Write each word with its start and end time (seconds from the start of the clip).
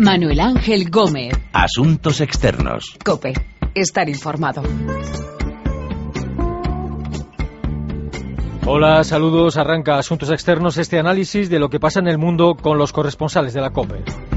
Manuel 0.00 0.40
Ángel 0.40 0.88
Gómez. 0.88 1.34
Asuntos 1.52 2.22
externos. 2.22 2.96
Cope. 3.04 3.34
Estar 3.74 4.08
informado. 4.08 4.62
Hola, 8.64 9.04
saludos. 9.04 9.58
Arranca 9.58 9.98
Asuntos 9.98 10.30
Externos, 10.30 10.78
este 10.78 10.98
análisis 10.98 11.50
de 11.50 11.58
lo 11.58 11.68
que 11.68 11.78
pasa 11.78 12.00
en 12.00 12.08
el 12.08 12.16
mundo 12.16 12.54
con 12.54 12.78
los 12.78 12.94
corresponsales 12.94 13.52
de 13.52 13.60
la 13.60 13.72
COPE. 13.74 14.29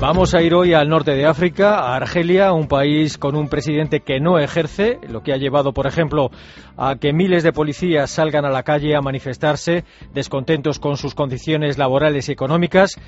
Vamos 0.00 0.32
a 0.32 0.40
ir 0.40 0.54
hoy 0.54 0.72
al 0.72 0.88
norte 0.88 1.10
de 1.10 1.26
África, 1.26 1.74
a 1.74 1.94
Argelia, 1.94 2.54
un 2.54 2.68
país 2.68 3.18
con 3.18 3.36
un 3.36 3.48
presidente 3.48 4.00
que 4.00 4.18
no 4.18 4.38
ejerce, 4.38 4.98
lo 5.06 5.22
que 5.22 5.34
ha 5.34 5.36
llevado, 5.36 5.74
por 5.74 5.86
ejemplo, 5.86 6.30
a 6.78 6.96
que 6.96 7.12
miles 7.12 7.42
de 7.42 7.52
policías 7.52 8.10
salgan 8.10 8.46
a 8.46 8.50
la 8.50 8.62
calle 8.62 8.96
a 8.96 9.02
manifestarse, 9.02 9.84
descontentos 10.14 10.78
con 10.78 10.96
sus 10.96 11.14
condiciones 11.14 11.76
laborales 11.76 12.30
y 12.30 12.32
económicas. 12.32 12.98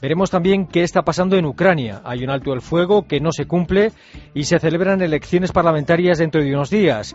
Veremos 0.00 0.30
también 0.30 0.66
qué 0.66 0.84
está 0.84 1.02
pasando 1.02 1.36
en 1.36 1.44
Ucrania. 1.44 2.00
Hay 2.02 2.24
un 2.24 2.30
alto 2.30 2.54
el 2.54 2.62
fuego 2.62 3.06
que 3.06 3.20
no 3.20 3.30
se 3.30 3.44
cumple 3.44 3.92
y 4.32 4.44
se 4.44 4.58
celebran 4.58 5.02
elecciones 5.02 5.52
parlamentarias 5.52 6.16
dentro 6.16 6.42
de 6.42 6.54
unos 6.54 6.70
días. 6.70 7.14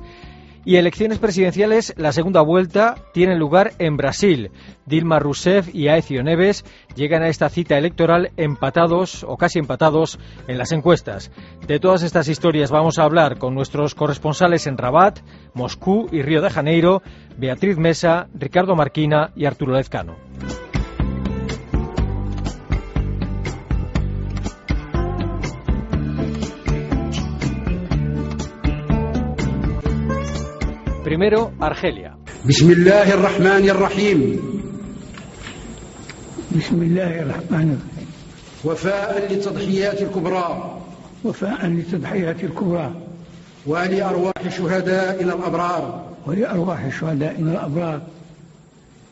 Y 0.66 0.78
elecciones 0.78 1.20
presidenciales, 1.20 1.94
la 1.98 2.14
segunda 2.14 2.42
vuelta, 2.42 2.96
tiene 3.14 3.36
lugar 3.36 3.74
en 3.80 3.98
Brasil. 3.98 4.50
Dilma 4.86 5.20
Rousseff 5.20 5.74
y 5.76 5.90
Aecio 5.90 6.24
Neves 6.24 6.64
llegan 6.96 7.22
a 7.22 7.28
esta 7.28 7.50
cita 7.50 7.78
electoral 7.78 8.32
empatados 8.38 9.26
o 9.28 9.36
casi 9.36 9.60
empatados 9.60 10.20
en 10.48 10.58
las 10.58 10.72
encuestas. 10.72 11.32
De 11.68 11.80
todas 11.80 12.02
estas 12.02 12.30
historias 12.30 12.72
vamos 12.72 12.98
a 12.98 13.04
hablar 13.04 13.40
con 13.40 13.54
nuestros 13.54 13.94
corresponsales 13.94 14.66
en 14.66 14.78
Rabat, 14.78 15.20
Moscú 15.54 16.08
y 16.14 16.22
Río 16.22 16.42
de 16.42 16.50
Janeiro, 16.50 17.02
Beatriz 17.38 17.78
Mesa, 17.78 18.28
Ricardo 18.34 18.76
Marquina 18.76 19.32
y 19.36 19.46
Arturo 19.46 19.74
Lezcano. 19.74 20.16
Primero, 31.14 31.54
Argelia. 31.60 32.18
بسم 32.46 32.72
الله 32.72 33.14
الرحمن 33.14 33.70
الرحيم 33.70 34.20
بسم 36.58 36.82
الله 36.82 37.22
الرحمن 37.22 37.68
الرحيم 37.78 38.10
وفاء 38.66 39.28
للتضحيات 39.32 40.02
الكبرى 40.02 40.78
وفاء 41.24 41.66
للتضحيات 41.66 42.44
الكبرى 42.44 42.92
ولأرواح 43.66 44.50
شهدائنا 44.58 45.34
الأبرار 45.34 46.06
ولأرواح 46.26 47.00
شهدائنا 47.00 47.52
الأبرار 47.52 48.02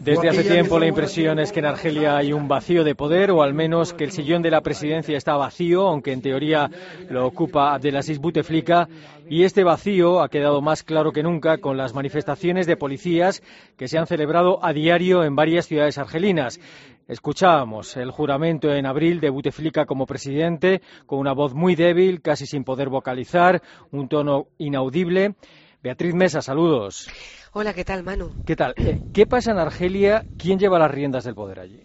Desde 0.04 0.30
hace 0.30 0.44
tiempo 0.44 0.80
la 0.80 0.88
impresión 0.88 1.38
es 1.38 1.52
que 1.52 1.60
en 1.60 1.68
Argelia 1.68 2.18
hay 2.18 2.34
un 2.34 2.48
vacío 2.48 2.84
de 2.84 2.96
poder, 2.96 3.30
o 3.30 3.44
al 3.44 3.54
menos 3.54 3.94
que 3.94 4.04
el 4.04 4.12
sillón 4.12 4.42
de 4.42 4.50
la 4.50 4.62
presidencia 4.62 5.16
está 5.16 5.36
vacío, 5.36 5.88
aunque 5.88 6.12
en 6.12 6.24
teoría 6.24 6.72
lo 7.08 7.28
ocupa 7.28 7.76
Abdelaziz 7.76 8.18
Bouteflika. 8.18 8.90
Y 9.30 9.44
este 9.44 9.64
vacío 9.64 10.24
ha 10.24 10.30
quedado 10.30 10.60
más 10.60 10.82
claro 10.82 11.12
que 11.12 11.22
nunca 11.22 11.60
con 11.60 11.78
las 11.78 11.94
manifestaciones 11.94 12.66
de 12.66 12.78
policías 12.78 13.44
que 13.78 13.88
se 13.88 14.00
han 14.00 14.08
celebrado 14.08 14.66
a 14.66 14.74
diario 14.74 15.24
en 15.24 15.36
varias 15.36 15.68
ciudades 15.68 16.00
argelinas. 16.00 16.60
Escuchábamos 17.08 17.96
el 17.96 18.10
juramento 18.10 18.74
en 18.74 18.88
abril 18.88 19.20
de 19.20 19.30
Bouteflika 19.30 19.86
como 19.86 20.08
presidente, 20.08 20.82
con 21.06 21.20
una 21.20 21.34
voz 21.34 21.54
muy 21.54 21.76
débil, 21.76 22.24
casi 22.24 22.48
sin 22.48 22.64
poder 22.64 22.90
vocalizar, 22.90 23.62
un 23.92 24.10
tono 24.10 24.48
inaudible. 24.58 25.36
Beatriz 25.84 26.14
Mesa, 26.14 26.44
saludos. 26.44 27.10
Hola, 27.54 27.74
¿qué 27.74 27.84
tal, 27.84 28.04
Manu? 28.04 28.30
¿Qué 28.46 28.56
tal? 28.56 28.76
Eh, 28.78 29.02
¿Qué 29.12 29.26
pasa 29.26 29.52
en 29.52 29.58
Argelia? 29.58 30.24
¿Quién 30.38 30.60
lleva 30.60 30.78
las 30.78 30.92
riendas 30.92 31.24
del 31.24 31.34
poder 31.34 31.60
allí? 31.60 31.82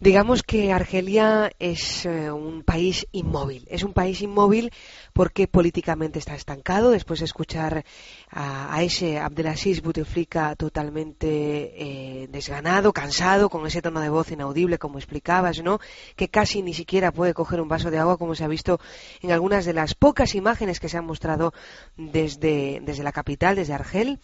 Digamos 0.00 0.42
que 0.42 0.72
Argelia 0.72 1.52
es 1.58 2.06
eh, 2.06 2.30
un 2.32 2.62
país 2.62 3.06
inmóvil. 3.12 3.66
Es 3.68 3.82
un 3.82 3.92
país 3.92 4.22
inmóvil 4.22 4.70
porque 5.12 5.46
políticamente 5.46 6.18
está 6.18 6.34
estancado 6.34 6.90
después 6.90 7.20
de 7.20 7.26
escuchar 7.26 7.84
a, 8.30 8.74
a 8.74 8.82
ese 8.82 9.18
Abdelaziz 9.18 9.82
Bouteflika 9.82 10.56
totalmente 10.56 11.72
eh, 11.76 12.28
desganado, 12.28 12.92
cansado, 12.92 13.48
con 13.48 13.66
ese 13.66 13.82
tono 13.82 14.00
de 14.00 14.08
voz 14.08 14.30
inaudible, 14.30 14.78
como 14.78 14.98
explicabas, 14.98 15.62
¿no? 15.62 15.80
Que 16.16 16.28
casi 16.28 16.62
ni 16.62 16.74
siquiera 16.74 17.12
puede 17.12 17.34
coger 17.34 17.60
un 17.60 17.68
vaso 17.68 17.90
de 17.90 17.98
agua, 17.98 18.18
como 18.18 18.34
se 18.34 18.44
ha 18.44 18.48
visto 18.48 18.80
en 19.22 19.32
algunas 19.32 19.64
de 19.64 19.72
las 19.72 19.94
pocas 19.94 20.34
imágenes 20.34 20.80
que 20.80 20.88
se 20.88 20.98
han 20.98 21.04
mostrado 21.04 21.52
desde, 21.96 22.80
desde 22.82 23.02
la 23.02 23.12
capital, 23.12 23.56
desde 23.56 23.74
Argel. 23.74 24.20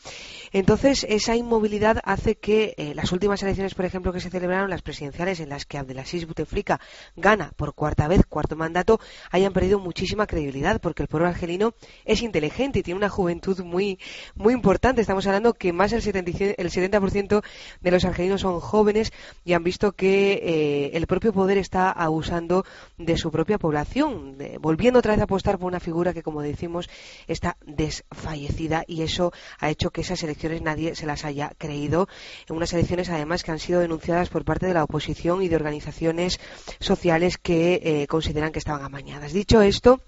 Entonces, 0.52 1.06
esa 1.08 1.36
inmovilidad 1.36 2.00
hace 2.04 2.36
que 2.36 2.74
eh, 2.76 2.94
las 2.94 3.12
últimas 3.12 3.42
elecciones, 3.42 3.74
por 3.74 3.84
ejemplo, 3.84 4.12
que 4.12 4.20
se 4.20 4.30
celebraron, 4.30 4.70
las 4.70 4.82
presidenciales, 4.82 5.40
en 5.40 5.48
las 5.48 5.66
que 5.66 5.78
Abdelaziz 5.78 6.26
Bouteflika 6.26 6.80
gana 7.16 7.52
por 7.56 7.74
cuarta 7.74 8.08
vez, 8.08 8.24
cuarto 8.26 8.56
mandato, 8.56 9.00
hayan 9.30 9.52
perdido 9.52 9.78
muchísima 9.78 10.26
credibilidad, 10.26 10.75
porque 10.80 11.02
el 11.02 11.08
pueblo 11.08 11.28
argelino 11.28 11.74
es 12.04 12.22
inteligente 12.22 12.78
y 12.78 12.82
tiene 12.82 12.98
una 12.98 13.08
juventud 13.08 13.58
muy, 13.62 13.98
muy 14.34 14.54
importante. 14.54 15.00
Estamos 15.00 15.26
hablando 15.26 15.54
que 15.54 15.72
más 15.72 15.90
del 15.90 16.02
70%, 16.02 16.54
el 16.56 16.70
70% 16.70 17.42
de 17.80 17.90
los 17.90 18.04
argelinos 18.04 18.40
son 18.40 18.60
jóvenes 18.60 19.12
y 19.44 19.52
han 19.52 19.64
visto 19.64 19.92
que 19.92 20.32
eh, 20.42 20.90
el 20.96 21.06
propio 21.06 21.32
poder 21.32 21.58
está 21.58 21.90
abusando 21.90 22.64
de 22.98 23.16
su 23.16 23.30
propia 23.30 23.58
población, 23.58 24.36
volviendo 24.60 24.98
otra 24.98 25.12
vez 25.12 25.20
a 25.20 25.24
apostar 25.24 25.58
por 25.58 25.68
una 25.68 25.80
figura 25.80 26.12
que, 26.12 26.22
como 26.22 26.42
decimos, 26.42 26.88
está 27.26 27.56
desfallecida 27.64 28.84
y 28.86 29.02
eso 29.02 29.32
ha 29.58 29.70
hecho 29.70 29.90
que 29.90 30.00
esas 30.00 30.22
elecciones 30.22 30.62
nadie 30.62 30.94
se 30.94 31.06
las 31.06 31.24
haya 31.24 31.52
creído. 31.58 32.08
En 32.48 32.56
unas 32.56 32.72
elecciones, 32.72 33.08
además, 33.08 33.42
que 33.42 33.50
han 33.50 33.58
sido 33.58 33.80
denunciadas 33.80 34.28
por 34.28 34.44
parte 34.44 34.66
de 34.66 34.74
la 34.74 34.84
oposición 34.84 35.42
y 35.42 35.48
de 35.48 35.56
organizaciones 35.56 36.40
sociales 36.80 37.38
que 37.38 37.80
eh, 37.82 38.06
consideran 38.06 38.52
que 38.52 38.58
estaban 38.58 38.84
amañadas. 38.84 39.32
Dicho 39.32 39.60
esto, 39.62 40.00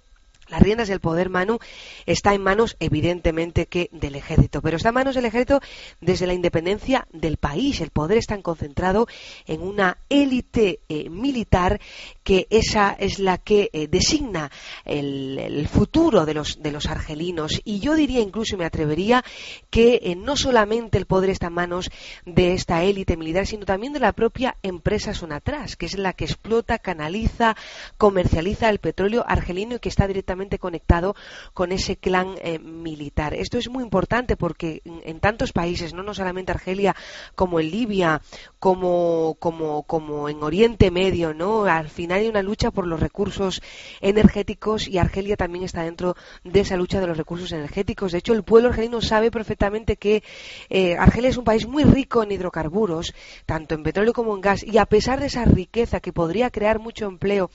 las 0.48 0.62
riendas 0.62 0.88
del 0.88 1.00
poder, 1.00 1.28
Manu, 1.28 1.59
está 2.06 2.34
en 2.34 2.42
manos, 2.42 2.76
evidentemente, 2.81 3.66
que 3.66 3.91
del 3.92 4.14
ejército, 4.14 4.62
pero 4.62 4.76
está 4.76 4.88
en 4.91 4.94
manos 4.94 5.14
del 5.14 5.26
ejército 5.26 5.60
desde 6.00 6.26
la 6.26 6.34
independencia 6.34 7.06
del 7.12 7.36
país. 7.36 7.81
El 7.81 7.91
poder 7.91 8.19
está 8.19 8.41
concentrado 8.41 9.06
en 9.47 9.62
una 9.62 9.98
élite 10.09 10.81
eh, 10.88 11.10
militar 11.10 11.81
que 12.22 12.47
esa 12.50 12.97
es 12.98 13.19
la 13.19 13.38
que 13.38 13.70
eh, 13.72 13.88
designa 13.88 14.50
el, 14.84 15.69
futuro 15.69 16.25
de 16.25 16.34
los, 16.34 16.62
de 16.62 16.72
los 16.72 16.86
argelinos. 16.86 17.60
Y 17.65 17.80
yo 17.80 17.94
diría, 17.94 18.20
incluso 18.20 18.56
me 18.56 18.65
atrevería, 18.65 19.25
que 19.70 20.00
eh, 20.03 20.16
no 20.16 20.36
solamente 20.36 20.98
el 20.98 21.06
poder 21.06 21.30
está 21.30 21.48
en 21.48 21.54
manos 21.54 21.91
de 22.25 22.54
esta 22.54 22.82
élite 22.84 23.16
militar, 23.16 23.47
sino 23.47 23.66
también 23.66 23.92
de 23.92 24.00
la 24.00 24.12
propia 24.12 24.56
empresa 24.62 25.15
Sonatras, 25.15 25.76
que 25.76 25.86
es 25.86 25.98
la 25.98 26.12
que 26.12 26.25
explota, 26.25 26.78
canaliza, 26.78 27.56
comercializa 27.97 28.70
el 28.70 28.78
petróleo 28.78 29.25
argelino 29.26 29.76
y 29.76 29.78
que 29.78 29.88
está 29.88 30.06
directamente 30.06 30.38
conectado 30.59 31.16
con 31.53 31.72
ese 31.72 31.97
clan 31.97 32.37
eh, 32.41 32.59
militar. 32.59 33.34
Esto 33.34 33.59
es 33.59 33.69
muy 33.69 33.82
importante 33.82 34.37
porque 34.37 34.82
en, 34.84 35.21
tantos 35.21 35.53
países, 35.53 35.93
no, 35.93 36.03
no 36.03 36.15
solamente 36.15 36.53
Argelia, 36.53 36.94
como 37.34 37.60
en 37.60 37.71
Libia, 37.71 38.22
como, 38.59 39.37
como, 39.39 39.85
como 39.85 40.29
en 40.29 40.43
Oriente 40.43 40.91
Medio, 40.91 41.35
¿no? 41.35 41.65
Al 41.65 41.89
final 41.89 42.21
hay 42.21 42.29
una 42.29 42.43
lucha 42.43 42.71
por 42.71 42.87
los 42.87 43.01
recursos 43.01 43.63
energéticos 44.01 44.89
y 44.89 44.99
Argelia 44.99 45.37
también 45.37 45.65
está 45.65 45.83
dentro 45.83 46.17
de 46.45 46.61
esa 46.61 46.77
lucha 46.77 47.01
de 47.01 47.07
los 47.07 47.17
recursos 47.17 47.53
energéticos. 47.53 48.13
De 48.13 48.19
hecho, 48.19 48.33
el 48.33 48.43
pueblo 48.43 48.71
argelino 48.71 49.01
sabe 49.01 49.31
perfectamente 49.31 49.97
que 49.97 50.23
eh, 50.71 50.97
Argelia 50.97 51.31
es 51.31 51.37
un 51.37 51.45
país 51.45 51.67
muy 51.67 51.85
rico 51.85 52.23
en 52.23 52.33
hidrocarburos, 52.33 53.15
tanto 53.47 53.75
en 53.75 53.83
petróleo 53.83 54.13
como 54.13 54.35
en 54.35 54.41
gas, 54.41 54.65
y 54.65 54.79
a 54.79 54.87
pesar 54.87 55.21
de 55.21 55.27
esa 55.27 55.45
riqueza 55.45 56.01
que 56.01 56.13
podría 56.13 56.51
crear 56.51 56.79
mucho 56.79 57.07
empleo 57.07 57.51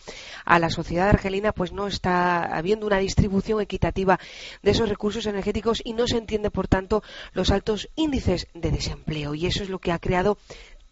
a 0.46 0.60
la 0.60 0.70
sociedad 0.70 1.10
argelina, 1.10 1.52
pues 1.52 1.74
no 1.74 1.88
está 1.88 2.44
habiendo 2.44 2.88
una 2.88 2.98
distribución 2.98 3.60
equitativa 3.62 4.20
de 4.62 4.72
esos 4.72 4.90
recursos 4.90 5.26
energéticos 5.26 5.82
y 5.84 5.94
no 5.94 6.08
se 6.08 6.18
entiende, 6.18 6.50
por 6.50 6.68
tanto, 6.68 7.04
los 7.34 7.52
altos 7.52 7.90
índices 7.96 8.48
de 8.54 8.72
desempleo. 8.72 9.36
Y 9.36 9.46
eso 9.46 9.64
es 9.64 9.70
lo 9.70 9.80
que 9.80 9.92
ha 9.92 10.00
creado 10.00 10.38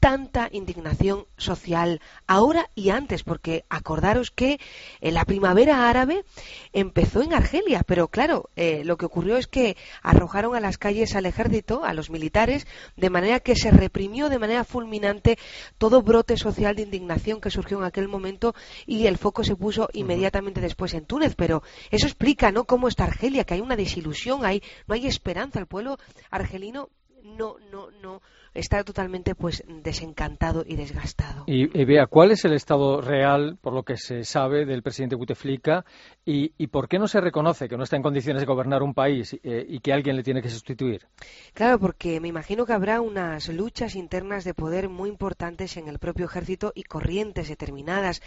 tanta 0.01 0.49
indignación 0.51 1.27
social 1.37 2.01
ahora 2.25 2.71
y 2.73 2.89
antes, 2.89 3.21
porque 3.21 3.65
acordaros 3.69 4.31
que 4.31 4.59
eh, 4.99 5.11
la 5.11 5.25
primavera 5.25 5.87
árabe 5.89 6.25
empezó 6.73 7.21
en 7.21 7.35
Argelia, 7.35 7.83
pero 7.85 8.07
claro, 8.07 8.49
eh, 8.55 8.81
lo 8.83 8.97
que 8.97 9.05
ocurrió 9.05 9.37
es 9.37 9.45
que 9.45 9.77
arrojaron 10.01 10.55
a 10.55 10.59
las 10.59 10.79
calles 10.79 11.15
al 11.15 11.27
ejército, 11.27 11.85
a 11.85 11.93
los 11.93 12.09
militares, 12.09 12.65
de 12.97 13.11
manera 13.11 13.39
que 13.41 13.55
se 13.55 13.69
reprimió 13.69 14.29
de 14.29 14.39
manera 14.39 14.63
fulminante 14.63 15.37
todo 15.77 16.01
brote 16.01 16.35
social 16.35 16.75
de 16.75 16.81
indignación 16.81 17.39
que 17.39 17.51
surgió 17.51 17.77
en 17.77 17.83
aquel 17.83 18.07
momento 18.07 18.55
y 18.87 19.05
el 19.05 19.19
foco 19.19 19.43
se 19.43 19.55
puso 19.55 19.87
inmediatamente 19.93 20.61
después 20.61 20.95
en 20.95 21.05
Túnez. 21.05 21.35
Pero 21.35 21.61
eso 21.91 22.07
explica, 22.07 22.51
¿no?, 22.51 22.63
cómo 22.63 22.87
está 22.87 23.03
Argelia, 23.03 23.43
que 23.43 23.53
hay 23.53 23.61
una 23.61 23.75
desilusión, 23.75 24.45
hay, 24.45 24.63
no 24.87 24.95
hay 24.95 25.05
esperanza, 25.05 25.59
el 25.59 25.67
pueblo 25.67 25.99
argelino 26.31 26.89
no, 27.23 27.55
no, 27.71 27.89
no, 28.01 28.21
está 28.53 28.83
totalmente 28.83 29.35
pues 29.35 29.63
desencantado 29.67 30.63
y 30.67 30.75
desgastado. 30.75 31.43
Y, 31.47 31.65
vea, 31.85 32.07
¿cuál 32.07 32.31
es 32.31 32.43
el 32.45 32.53
estado 32.53 33.01
real, 33.01 33.57
por 33.61 33.73
lo 33.73 33.83
que 33.83 33.97
se 33.97 34.23
sabe, 34.23 34.65
del 34.65 34.83
presidente 34.83 35.15
Bouteflika 35.15 35.85
y, 36.25 36.53
y 36.57 36.67
por 36.67 36.87
qué 36.87 36.99
no 36.99 37.07
se 37.07 37.21
reconoce 37.21 37.69
que 37.69 37.77
no 37.77 37.83
está 37.83 37.95
en 37.95 38.03
condiciones 38.03 38.41
de 38.41 38.45
gobernar 38.45 38.83
un 38.83 38.93
país 38.93 39.33
eh, 39.43 39.65
y 39.67 39.79
que 39.79 39.93
alguien 39.93 40.15
le 40.15 40.23
tiene 40.23 40.41
que 40.41 40.49
sustituir? 40.49 41.07
Claro, 41.53 41.79
porque 41.79 42.19
me 42.19 42.27
imagino 42.27 42.65
que 42.65 42.73
habrá 42.73 43.01
unas 43.01 43.47
luchas 43.49 43.95
internas 43.95 44.43
de 44.43 44.53
poder 44.53 44.89
muy 44.89 45.09
importantes 45.09 45.77
en 45.77 45.87
el 45.87 45.99
propio 45.99 46.25
ejército 46.25 46.71
y 46.75 46.83
corrientes 46.83 47.47
determinadas. 47.47 48.21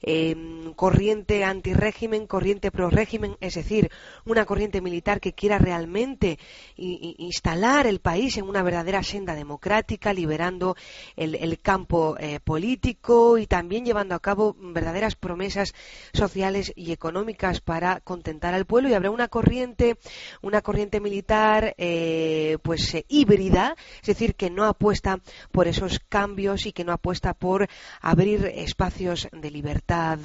Em, 0.00 0.72
corriente 0.74 1.44
antirégimen, 1.44 2.26
corriente 2.26 2.70
pro-régimen, 2.70 3.36
es 3.40 3.54
decir, 3.54 3.90
una 4.24 4.44
corriente 4.46 4.80
militar 4.80 5.20
que 5.20 5.34
quiera 5.34 5.58
realmente 5.58 6.38
instalar 6.76 7.86
el 7.86 8.00
país 8.00 8.35
en 8.36 8.48
una 8.48 8.62
verdadera 8.62 9.02
senda 9.02 9.34
democrática, 9.34 10.12
liberando 10.12 10.76
el, 11.16 11.58
campo 11.60 12.16
eh, 12.18 12.40
político 12.40 13.38
y 13.38 13.46
también 13.46 13.84
llevando 13.84 14.14
a 14.14 14.20
cabo 14.20 14.56
verdaderas 14.58 15.16
promesas 15.16 15.74
sociales 16.12 16.72
y 16.76 16.92
económicas 16.92 17.60
para 17.60 18.00
contentar 18.00 18.54
al 18.54 18.66
pueblo. 18.66 18.88
Y 18.88 18.94
habrá 18.94 19.10
una 19.10 19.28
corriente, 19.28 19.96
una 20.42 20.62
corriente 20.62 21.00
militar, 21.00 21.74
eh, 21.78 22.58
pues 22.62 22.94
eh, 22.94 23.04
híbrida, 23.08 23.76
es 24.00 24.06
decir, 24.06 24.34
que 24.34 24.50
no 24.50 24.64
apuesta 24.64 25.20
por 25.52 25.68
esos 25.68 26.00
cambios 26.00 26.66
y 26.66 26.72
que 26.72 26.84
no 26.84 26.92
apuesta 26.92 27.34
por 27.34 27.68
abrir 28.00 28.52
espacios 28.54 29.28
de 29.32 29.50
libertad, 29.50 30.18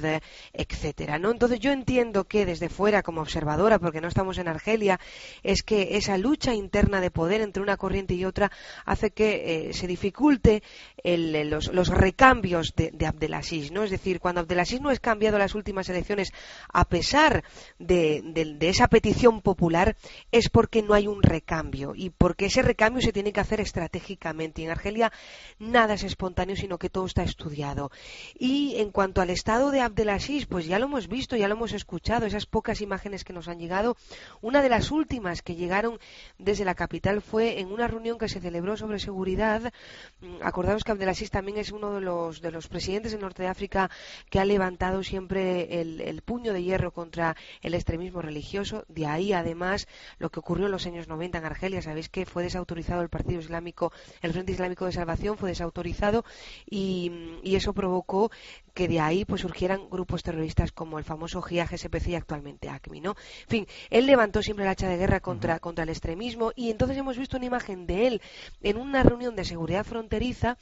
etcétera. 0.52 1.18
¿no? 1.18 1.30
Entonces 1.30 1.60
yo 1.60 1.72
entiendo 1.72 2.24
que 2.24 2.46
desde 2.46 2.68
fuera, 2.68 3.02
como 3.02 3.20
observadora, 3.20 3.78
porque 3.78 4.00
no 4.00 4.08
estamos 4.08 4.38
en 4.38 4.48
Argelia, 4.48 5.00
es 5.42 5.62
que 5.62 5.96
esa 5.96 6.18
lucha 6.18 6.54
interna 6.54 7.00
de 7.00 7.10
poder 7.10 7.40
entre 7.40 7.62
una 7.62 7.76
corriente 7.76 8.01
y 8.10 8.24
otra 8.24 8.50
hace 8.84 9.10
que 9.10 9.68
eh, 9.68 9.72
se 9.72 9.86
dificulte 9.86 10.62
los, 11.04 11.88
recambios 11.88 12.74
de, 12.76 13.06
Abdelaziz, 13.06 13.72
¿no? 13.72 13.82
Es 13.82 13.90
decir, 13.90 14.20
cuando 14.20 14.40
Abdelaziz 14.40 14.80
no 14.80 14.90
es 14.90 15.00
cambiado 15.00 15.38
las 15.38 15.54
últimas 15.54 15.88
elecciones, 15.88 16.32
a 16.72 16.84
pesar 16.86 17.44
de, 17.78 18.22
de 18.24 18.68
esa 18.68 18.88
petición 18.88 19.40
popular, 19.40 19.96
es 20.30 20.48
porque 20.48 20.82
no 20.82 20.94
hay 20.94 21.06
un 21.06 21.22
recambio 21.22 21.92
y 21.94 22.10
porque 22.10 22.46
ese 22.46 22.62
recambio 22.62 23.02
se 23.02 23.12
tiene 23.12 23.32
que 23.32 23.40
hacer 23.40 23.60
estratégicamente. 23.60 24.62
Y 24.62 24.64
en 24.64 24.70
Argelia 24.70 25.12
nada 25.58 25.94
es 25.94 26.04
espontáneo, 26.04 26.56
sino 26.56 26.78
que 26.78 26.90
todo 26.90 27.06
está 27.06 27.22
estudiado. 27.22 27.90
Y 28.38 28.76
en 28.76 28.90
cuanto 28.90 29.20
al 29.20 29.30
estado 29.30 29.70
de 29.70 29.80
Abdelaziz, 29.80 30.46
pues 30.46 30.66
ya 30.66 30.78
lo 30.78 30.86
hemos 30.86 31.08
visto, 31.08 31.36
ya 31.36 31.48
lo 31.48 31.54
hemos 31.54 31.72
escuchado, 31.72 32.26
esas 32.26 32.46
pocas 32.46 32.80
imágenes 32.80 33.24
que 33.24 33.32
nos 33.32 33.48
han 33.48 33.58
llegado. 33.58 33.96
Una 34.40 34.62
de 34.62 34.68
las 34.68 34.90
últimas 34.90 35.42
que 35.42 35.54
llegaron 35.54 35.98
desde 36.38 36.64
la 36.64 36.74
capital 36.74 37.22
fue 37.22 37.60
en 37.60 37.72
una 37.72 37.88
reunión 37.92 38.18
que 38.18 38.28
se 38.28 38.40
celebró 38.40 38.76
sobre 38.76 38.98
seguridad. 38.98 39.72
Mm, 40.20 40.42
acordaos 40.42 40.82
que 40.84 40.92
Abdelaziz 40.92 41.30
también 41.30 41.58
es 41.58 41.70
uno 41.70 41.94
de 41.94 42.00
los, 42.00 42.40
de 42.40 42.50
los 42.50 42.68
presidentes 42.68 43.12
del 43.12 43.20
norte 43.20 43.42
de 43.42 43.48
África 43.48 43.90
que 44.30 44.40
ha 44.40 44.44
levantado 44.44 45.02
siempre 45.02 45.80
el, 45.80 46.22
puño 46.22 46.52
de 46.52 46.62
hierro 46.62 46.92
contra 46.92 47.36
el 47.62 47.74
extremismo 47.74 48.22
religioso. 48.22 48.84
De 48.88 49.06
ahí, 49.06 49.32
además, 49.32 49.88
lo 50.18 50.30
que 50.30 50.40
ocurrió 50.40 50.66
en 50.66 50.72
los 50.72 50.86
años 50.86 51.08
90 51.08 51.38
en 51.38 51.44
Argelia. 51.44 51.82
Sabéis 51.82 52.08
que 52.08 52.26
fue 52.26 52.42
desautorizado 52.42 53.02
el 53.02 53.08
Partido 53.08 53.40
Islámico, 53.40 53.92
el 54.22 54.32
Frente 54.32 54.52
Islámico 54.52 54.86
de 54.86 54.92
Salvación 54.92 55.36
fue 55.36 55.50
desautorizado 55.50 56.24
y 56.66 57.10
eso 57.44 57.72
provocó 57.72 58.30
que 58.74 58.88
de 58.88 59.00
ahí 59.00 59.24
pues 59.24 59.42
surgieran 59.42 59.88
grupos 59.90 60.22
terroristas 60.22 60.72
como 60.72 60.98
el 60.98 61.04
famoso 61.04 61.42
GIA, 61.42 61.66
GSPC 61.66 62.08
y 62.08 62.14
actualmente 62.14 62.68
ACMI, 62.68 63.00
¿no? 63.00 63.14
En 63.42 63.48
fin, 63.48 63.66
él 63.90 64.06
levantó 64.06 64.42
siempre 64.42 64.64
la 64.64 64.72
hacha 64.72 64.88
de 64.88 64.96
guerra 64.96 65.20
contra, 65.20 65.58
contra 65.58 65.84
el 65.84 65.90
extremismo 65.90 66.52
y 66.56 66.70
entonces 66.70 66.96
hemos 66.96 67.18
visto 67.18 67.36
una 67.36 67.46
imagen 67.46 67.86
de 67.86 68.06
él 68.06 68.22
en 68.62 68.76
una 68.76 69.02
reunión 69.02 69.36
de 69.36 69.44
seguridad 69.44 69.84
fronteriza 69.84 70.56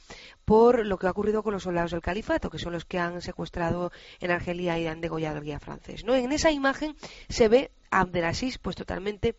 por 0.45 0.85
lo 0.85 0.97
que 0.97 1.07
ha 1.07 1.11
ocurrido 1.11 1.43
con 1.43 1.53
los 1.53 1.63
soldados 1.63 1.91
del 1.91 2.01
califato, 2.01 2.49
que 2.49 2.59
son 2.59 2.73
los 2.73 2.85
que 2.85 2.99
han 2.99 3.21
secuestrado 3.21 3.91
en 4.19 4.31
Argelia 4.31 4.77
y 4.79 4.87
han 4.87 5.01
degollado 5.01 5.37
al 5.37 5.43
guía 5.43 5.59
francés, 5.59 6.03
¿no? 6.03 6.15
En 6.15 6.31
esa 6.31 6.51
imagen 6.51 6.95
se 7.29 7.47
ve 7.47 7.71
a 7.89 8.01
Abdelaziz 8.01 8.57
pues 8.57 8.75
totalmente 8.75 9.35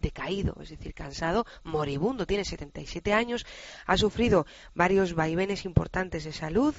decaído, 0.00 0.56
es 0.62 0.70
decir, 0.70 0.94
cansado, 0.94 1.46
moribundo, 1.64 2.26
tiene 2.26 2.44
77 2.44 3.12
años, 3.12 3.46
ha 3.86 3.96
sufrido 3.96 4.46
varios 4.74 5.14
vaivenes 5.14 5.64
importantes 5.64 6.24
de 6.24 6.32
salud 6.32 6.74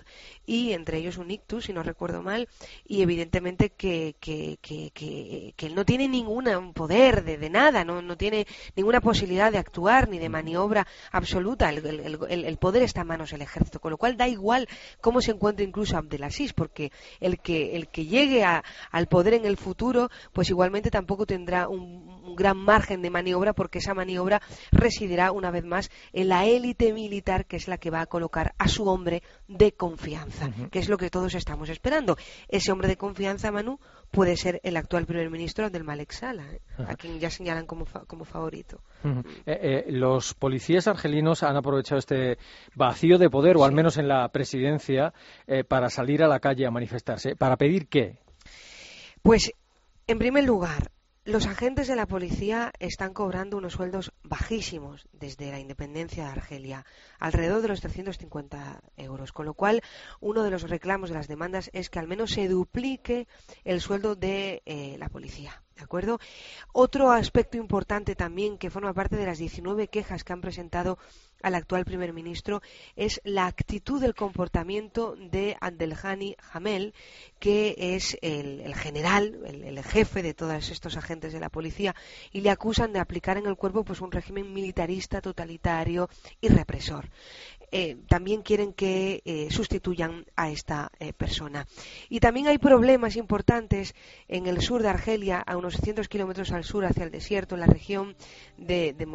y 0.46 0.74
entre 0.74 0.98
ellos 0.98 1.18
un 1.18 1.31
ictus, 1.31 1.66
si 1.66 1.74
no 1.74 1.84
recuerdo 1.84 2.22
mal, 2.22 2.48
y 2.86 3.02
evidentemente 3.02 3.69
que, 3.69 4.16
que, 4.19 4.60
que, 4.62 4.92
que, 4.94 5.66
él 5.66 5.75
no 5.75 5.86
tiene 5.86 6.08
ningún 6.08 6.74
poder 6.74 7.24
de, 7.24 7.38
de 7.38 7.50
nada, 7.50 7.84
no, 7.84 8.02
no, 8.02 8.18
tiene 8.18 8.48
ninguna 8.75 9.02
posibilidad 9.02 9.52
de 9.52 9.58
actuar 9.58 10.10
ni 10.10 10.20
de 10.20 10.30
maniobra 10.30 10.88
absoluta, 11.12 11.70
el, 11.70 11.86
el, 11.86 12.46
el, 12.46 12.58
poder 12.58 12.84
está 12.84 13.02
en 13.02 13.08
manos 13.08 13.31
del 13.31 13.42
ejército, 13.42 13.80
con 13.80 13.92
lo 13.92 13.98
cual 13.98 14.18
da 14.18 14.28
igual 14.28 14.68
cómo 15.02 15.22
se 15.22 15.31
encuentre 15.31 15.66
incluso 15.66 15.98
Abdelaziz, 15.98 16.54
porque 16.54 16.92
el 17.20 17.40
que, 17.40 17.75
el 17.75 17.90
que 17.90 18.06
llegue 18.06 18.44
a, 18.44 18.63
al 18.92 19.08
poder 19.08 19.34
en 19.34 19.46
el 19.46 19.58
futuro, 19.58 20.10
pues 20.34 20.50
igualmente 20.50 20.90
tampoco 20.90 21.25
tendrá 21.25 21.68
un, 21.68 22.08
un 22.24 22.36
gran 22.36 22.58
margen 22.58 23.02
de 23.02 23.06
maniobra 23.09 23.54
porque 23.54 23.80
esa 23.80 23.94
maniobra 23.94 24.42
residirá 24.71 25.31
una 25.31 25.51
vez 25.51 25.65
más 25.65 25.89
en 26.13 26.30
la 26.30 26.45
élite 26.45 26.94
militar 26.94 27.45
que 27.45 27.57
es 27.57 27.68
la 27.68 27.77
que 27.77 27.89
va 27.89 28.01
a 28.01 28.06
colocar 28.06 28.54
a 28.57 28.68
su 28.68 28.88
hombre 28.88 29.24
de 29.48 29.71
confianza, 29.74 30.50
que 30.71 30.80
es 30.80 30.89
lo 30.89 30.98
que 30.98 31.09
todos 31.09 31.36
estamos 31.36 31.69
esperando. 31.69 32.18
Ese 32.48 32.71
hombre 32.71 32.88
de 32.88 32.98
confianza, 32.98 33.51
Manu, 33.51 33.80
puede 34.12 34.38
ser 34.38 34.59
el 34.63 34.77
actual 34.77 35.06
primer 35.06 35.30
ministro 35.30 35.69
del 35.69 35.83
Malek 35.83 36.12
Sala, 36.12 36.45
¿eh? 36.51 36.62
a 36.88 36.95
quien 36.95 37.19
ya 37.19 37.30
señalan 37.30 37.65
como, 37.65 37.86
como 38.07 38.25
favorito. 38.25 38.81
Eh, 39.45 39.86
eh, 39.88 39.92
los 39.92 40.33
policías 40.33 40.88
argelinos 40.88 41.44
han 41.44 41.56
aprovechado 41.56 42.00
este 42.00 42.38
vacío 42.75 43.18
de 43.18 43.30
poder, 43.30 43.57
o 43.57 43.63
al 43.63 43.71
menos 43.71 43.98
en 43.98 44.07
la 44.07 44.27
presidencia, 44.30 45.13
para 45.68 45.89
salir 45.89 46.24
a 46.24 46.27
la 46.27 46.39
calle 46.39 46.65
a 46.65 46.71
manifestarse. 46.71 47.36
¿Para 47.36 47.57
pedir 47.57 47.88
qué? 47.88 48.18
Pues, 49.21 49.51
en 50.07 50.19
primer 50.19 50.45
lugar, 50.45 50.92
los 51.27 51.45
agentes 51.45 51.89
de 51.89 51.97
la 51.97 52.06
policía 52.06 52.71
están 52.79 53.13
cobrando 53.13 53.57
unos 53.57 53.74
sueldos 53.74 54.13
bajísimos 54.24 55.09
desde 55.12 55.51
la 55.51 55.59
independencia 55.59 56.24
de 56.24 56.29
Argelia, 56.29 56.85
alrededor 57.19 57.62
de 57.62 57.68
los 57.68 57.81
350 57.81 58.81
euros, 58.95 59.33
con 59.33 59.45
lo 59.45 59.53
cual 59.53 59.81
uno 60.21 60.44
de 60.44 60.51
los 60.51 60.69
reclamos 60.69 61.09
de 61.09 61.15
las 61.15 61.27
demandas 61.27 61.69
es 61.74 61.89
que 61.89 62.00
al 62.00 62.07
menos 62.07 62.31
se 62.31 62.47
duplique 62.47 63.27
el 63.65 63.81
sueldo 63.81 64.15
de 64.15 64.62
eh, 64.65 64.95
la 65.00 65.09
policía. 65.09 65.62
¿De 65.77 65.83
acuerdo? 65.83 66.19
Otro 66.74 67.12
aspecto 67.12 67.56
importante 67.56 68.15
también 68.15 68.57
que 68.57 68.71
forma 68.71 68.94
parte 68.94 69.15
de 69.15 69.27
las 69.27 69.38
19 69.38 69.89
quejas 69.89 70.24
que 70.24 70.33
han 70.33 70.41
presentado 70.41 70.97
al 71.44 71.53
actual 71.53 71.85
primer 71.85 72.13
ministro 72.13 72.63
es 72.95 73.21
la 73.24 73.45
actitud 73.45 74.01
del 74.01 74.15
comportamiento 74.15 75.15
de 75.15 75.56
Abdelhani 75.62 76.35
Hamel, 76.51 76.95
que 77.39 77.75
es 77.77 78.18
el, 78.24 78.74
general, 78.74 79.39
el, 79.45 79.83
jefe 79.83 80.24
de 80.24 80.33
todos 80.33 80.69
estos 80.71 80.97
agentes 80.97 81.31
de 81.31 81.39
la 81.39 81.50
policía, 81.50 81.95
y 82.31 82.41
le 82.41 82.50
acusan 82.50 82.91
de 82.91 83.00
aplicar 83.00 83.38
en 83.38 83.45
el 83.45 83.56
cuerpo 83.56 83.83
pues 83.83 84.01
un 84.01 84.12
régimen 84.12 84.51
militarista, 84.51 85.21
totalitario 85.21 86.09
y 86.41 86.47
represor. 86.47 87.07
Eh, 87.69 87.98
también 88.08 88.44
quieren 88.44 88.72
que 88.72 89.22
eh, 89.25 89.50
sustituyan 89.51 90.25
a 90.38 90.50
esta 90.50 90.89
eh, 91.00 91.12
persona. 91.12 91.68
Y 92.08 92.22
también 92.22 92.48
hay 92.48 92.60
problemas 92.60 93.18
importantes 93.18 93.94
en 94.30 94.48
el 94.48 94.62
sur 94.62 94.82
de 94.82 94.88
Argelia, 94.88 95.39
a 95.46 95.58
unos 95.58 95.74
600 95.74 96.08
kilómetros 96.08 96.53
al 96.53 96.63
sur 96.63 96.86
hacia 96.86 97.03
el 97.03 97.12
desierto, 97.12 97.56
en 97.56 97.62
la 97.62 97.68
región 97.68 98.15
de, 98.58 98.94
de 98.94 99.08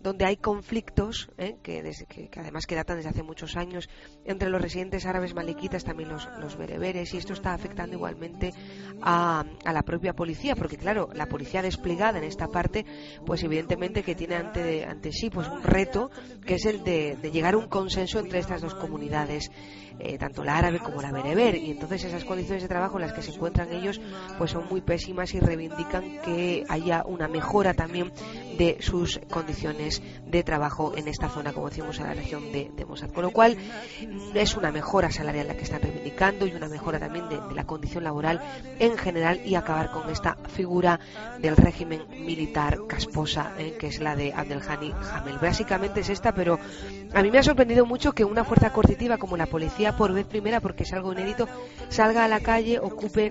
donde 0.00 0.24
hay 0.24 0.36
conflictos 0.36 1.30
que, 1.62 1.82
desde, 1.82 2.06
que, 2.06 2.28
además 2.36 2.66
que 2.66 2.74
datan 2.74 2.96
desde 2.96 3.10
hace 3.10 3.22
muchos 3.22 3.56
años 3.56 3.88
entre 4.24 4.50
los 4.50 4.60
residentes 4.60 5.06
árabes 5.06 5.34
maliquitas, 5.34 5.84
también 5.84 6.08
los, 6.08 6.28
los 6.40 6.56
bereberes, 6.56 7.14
y 7.14 7.18
esto 7.18 7.32
está 7.32 7.54
afectando 7.54 7.96
igualmente 7.96 8.52
a, 9.00 9.44
a, 9.64 9.72
la 9.72 9.82
propia 9.82 10.12
policía, 10.12 10.56
porque 10.56 10.76
claro, 10.76 11.08
la 11.14 11.26
policía 11.26 11.62
desplegada 11.62 12.18
en 12.18 12.24
esta 12.24 12.48
parte, 12.48 12.84
pues 13.24 13.42
evidentemente 13.44 14.02
que 14.02 14.14
tiene 14.14 14.36
ante, 14.36 14.84
ante 14.84 15.12
sí 15.12 15.30
pues 15.30 15.48
un 15.48 15.62
reto 15.62 16.10
que 16.44 16.54
es 16.56 16.66
el 16.66 16.82
de, 16.84 17.16
de 17.16 17.30
llegar 17.30 17.54
a 17.54 17.58
un 17.58 17.61
consenso 17.68 18.18
entre 18.18 18.38
estas 18.38 18.60
dos 18.60 18.74
comunidades, 18.74 19.50
eh, 19.98 20.18
tanto 20.18 20.42
la 20.44 20.56
árabe 20.56 20.78
como 20.78 21.02
la 21.02 21.12
bereber, 21.12 21.54
y 21.56 21.70
entonces 21.70 22.04
esas 22.04 22.24
condiciones 22.24 22.62
de 22.62 22.68
trabajo 22.68 22.98
en 22.98 23.02
las 23.02 23.12
que 23.12 23.22
se 23.22 23.32
encuentran 23.32 23.72
ellos 23.72 24.00
pues 24.38 24.50
son 24.50 24.66
muy 24.68 24.80
pésimas 24.80 25.34
y 25.34 25.40
reivindican 25.40 26.20
que 26.22 26.64
haya 26.68 27.04
una 27.06 27.28
mejora 27.28 27.74
también 27.74 28.12
de 28.58 28.78
sus 28.80 29.20
condiciones 29.30 30.02
de 30.26 30.42
trabajo 30.42 30.92
en 30.96 31.08
esta 31.08 31.28
zona, 31.28 31.52
como 31.52 31.68
decimos, 31.68 31.98
en 31.98 32.06
la 32.06 32.14
región 32.14 32.52
de, 32.52 32.70
de 32.74 32.84
Mossad. 32.84 33.10
Con 33.10 33.22
lo 33.22 33.30
cual, 33.30 33.56
mm, 33.56 34.36
es 34.36 34.56
una 34.56 34.70
mejora 34.70 35.10
salarial 35.10 35.48
la 35.48 35.54
que 35.54 35.62
están 35.62 35.82
reivindicando 35.82 36.46
y 36.46 36.54
una 36.54 36.68
mejora 36.68 36.98
también 36.98 37.28
de, 37.28 37.38
la 37.54 37.64
condición 37.64 38.04
laboral 38.04 38.40
en 38.78 38.96
general 38.96 39.40
y 39.44 39.54
acabar 39.54 39.90
con 39.90 40.08
esta 40.10 40.36
figura 40.48 41.00
del 41.38 41.56
régimen 41.56 42.02
militar 42.10 42.78
casposa, 42.86 43.52
eh, 43.58 43.76
que 43.78 43.88
es 43.88 44.00
la 44.00 44.16
de 44.16 44.32
Abdelhani 44.32 44.92
Hamel. 45.12 45.38
Básicamente 45.38 46.00
es 46.00 46.08
esta, 46.08 46.32
pero 46.32 46.58
a 47.12 47.22
mí 47.22 47.30
me 47.30 47.38
ha 47.38 47.42
sorprendido 47.52 47.84
mucho 47.84 48.12
que 48.12 48.24
una 48.24 48.44
fuerza 48.44 48.72
coercitiva 48.72 49.18
como 49.18 49.36
la 49.36 49.44
policía, 49.44 49.94
por 49.94 50.14
vez 50.14 50.24
primera, 50.24 50.60
porque 50.60 50.84
es 50.84 50.92
algo 50.94 51.12
inédito, 51.12 51.46
salga 51.90 52.24
a 52.24 52.28
la 52.28 52.40
calle, 52.40 52.78
ocupe 52.78 53.30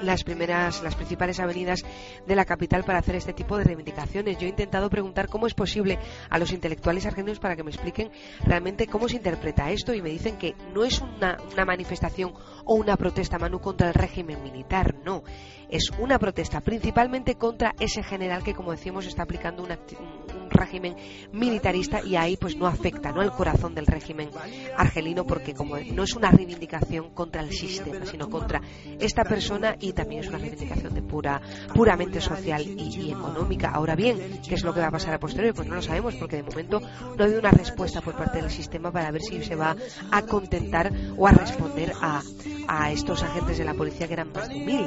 las 0.00 0.24
primeras, 0.24 0.82
las 0.82 0.94
principales 0.94 1.38
avenidas 1.38 1.84
de 2.26 2.34
la 2.34 2.46
capital 2.46 2.82
para 2.82 3.00
hacer 3.00 3.14
este 3.14 3.34
tipo 3.34 3.58
de 3.58 3.64
reivindicaciones 3.64 4.38
yo 4.38 4.46
he 4.46 4.48
intentado 4.48 4.88
preguntar 4.88 5.28
cómo 5.28 5.46
es 5.46 5.52
posible 5.52 5.98
a 6.30 6.38
los 6.38 6.52
intelectuales 6.52 7.04
argentinos 7.04 7.38
para 7.40 7.54
que 7.54 7.62
me 7.62 7.70
expliquen 7.70 8.10
realmente 8.44 8.86
cómo 8.86 9.06
se 9.06 9.16
interpreta 9.16 9.70
esto 9.70 9.92
y 9.92 10.00
me 10.00 10.08
dicen 10.08 10.38
que 10.38 10.54
no 10.72 10.84
es 10.84 11.00
una, 11.00 11.36
una 11.52 11.64
manifestación 11.66 12.32
o 12.64 12.74
una 12.74 12.96
protesta, 12.96 13.38
Manu, 13.38 13.60
contra 13.60 13.88
el 13.88 13.94
régimen 13.94 14.42
militar, 14.42 14.94
no. 15.04 15.22
Es 15.68 15.90
una 15.98 16.18
protesta 16.18 16.60
principalmente 16.60 17.36
contra 17.36 17.74
ese 17.78 18.02
general 18.02 18.42
que, 18.42 18.54
como 18.54 18.72
decíamos, 18.72 19.06
está 19.06 19.22
aplicando 19.22 19.62
un, 19.62 19.70
un 19.70 20.31
régimen 20.52 20.96
militarista 21.32 22.02
y 22.04 22.16
ahí 22.16 22.36
pues 22.36 22.56
no 22.56 22.66
afecta 22.66 23.12
¿no? 23.12 23.22
el 23.22 23.30
corazón 23.30 23.74
del 23.74 23.86
régimen 23.86 24.30
argelino 24.76 25.26
porque 25.26 25.54
como 25.54 25.76
no 25.78 26.02
es 26.02 26.14
una 26.14 26.30
reivindicación 26.30 27.10
contra 27.10 27.42
el 27.42 27.52
sistema, 27.52 28.04
sino 28.06 28.28
contra 28.28 28.60
esta 28.98 29.24
persona 29.24 29.76
y 29.80 29.92
también 29.92 30.22
es 30.22 30.28
una 30.28 30.38
reivindicación 30.38 30.94
de 30.94 31.02
pura, 31.02 31.40
puramente 31.74 32.20
social 32.20 32.62
y, 32.62 33.10
económica. 33.10 33.70
Ahora 33.70 33.94
bien, 33.94 34.40
¿qué 34.46 34.54
es 34.54 34.64
lo 34.64 34.72
que 34.72 34.80
va 34.80 34.88
a 34.88 34.90
pasar 34.90 35.14
a 35.14 35.18
posteriori? 35.18 35.54
Pues 35.54 35.68
no 35.68 35.74
lo 35.74 35.82
sabemos 35.82 36.14
porque 36.16 36.36
de 36.36 36.42
momento 36.42 36.80
no 36.80 37.16
ha 37.18 37.24
habido 37.24 37.40
una 37.40 37.50
respuesta 37.50 38.00
por 38.00 38.14
parte 38.14 38.40
del 38.40 38.50
sistema 38.50 38.90
para 38.90 39.10
ver 39.10 39.22
si 39.22 39.42
se 39.42 39.54
va 39.54 39.76
a 40.10 40.22
contentar 40.22 40.92
o 41.16 41.26
a 41.26 41.32
responder 41.32 41.92
a, 42.00 42.22
a 42.68 42.92
estos 42.92 43.22
agentes 43.22 43.58
de 43.58 43.64
la 43.64 43.74
policía 43.74 44.06
que 44.06 44.14
eran 44.14 44.32
más 44.32 44.48
de 44.48 44.54
mil, 44.54 44.86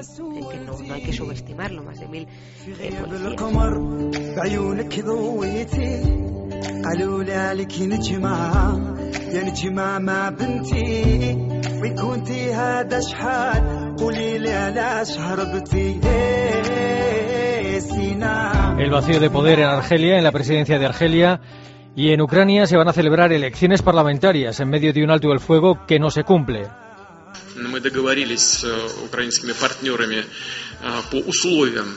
que 0.51 0.59
no, 0.59 0.77
no 0.79 0.93
hay 0.93 1.03
que 1.03 1.13
subestimarlo, 1.13 1.83
más 1.83 1.99
de 1.99 2.07
mil 2.07 2.27
eh. 5.43 5.54
بعيونك 5.54 5.68
ضويتي 5.70 6.02
قالوا 6.84 7.22
لي 7.24 7.32
عليك 7.34 7.80
نجمة 7.80 8.96
يا 9.32 9.42
نجمة 9.42 9.98
مع 9.98 10.28
بنتي 10.28 11.36
وين 11.82 11.94
كنتي 11.94 12.52
هذا 12.54 13.00
شحال 13.00 13.96
قولي 13.98 14.38
لي 14.38 14.52
علاش 14.52 15.18
هربتي 15.18 16.00
إيه 16.04 17.78
سينا 17.78 18.50
El 18.78 18.90
vacío 18.90 19.20
de 19.20 19.28
poder 19.30 19.58
en 19.60 19.66
Argelia, 19.68 20.16
en 20.18 20.24
la 20.24 20.32
presidencia 20.32 20.78
de 20.78 20.86
Argelia 20.86 21.40
y 21.94 22.12
en 22.12 22.20
Ucrania 22.22 22.66
se 22.66 22.76
van 22.76 22.88
a 22.88 22.92
celebrar 22.92 23.30
elecciones 23.32 23.82
parlamentarias 23.82 24.58
en 24.60 24.68
medio 24.70 24.92
de 24.94 25.04
un 25.04 25.10
alto 25.10 25.32
el 25.32 25.40
fuego 25.40 25.86
que 25.86 25.98
no 25.98 26.10
se 26.10 26.24
cumple. 26.24 26.62
Мы 27.72 27.78
договорились 27.80 28.46
с 28.60 28.64
э, 28.64 28.68
украинскими 29.08 29.52
партнерами 29.52 30.20
э, 30.22 31.00
по 31.10 31.16
условиям 31.32 31.88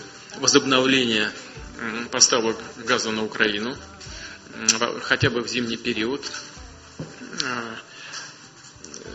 возобновления 0.41 1.25
м, 1.25 1.66
поставок 2.11 2.57
газа 2.85 3.11
на 3.11 3.23
Украину, 3.23 3.71
м, 3.71 5.01
хотя 5.01 5.29
бы 5.29 5.41
в 5.41 5.47
зимний 5.47 5.77
период. 5.77 6.21
Э, 7.43 7.75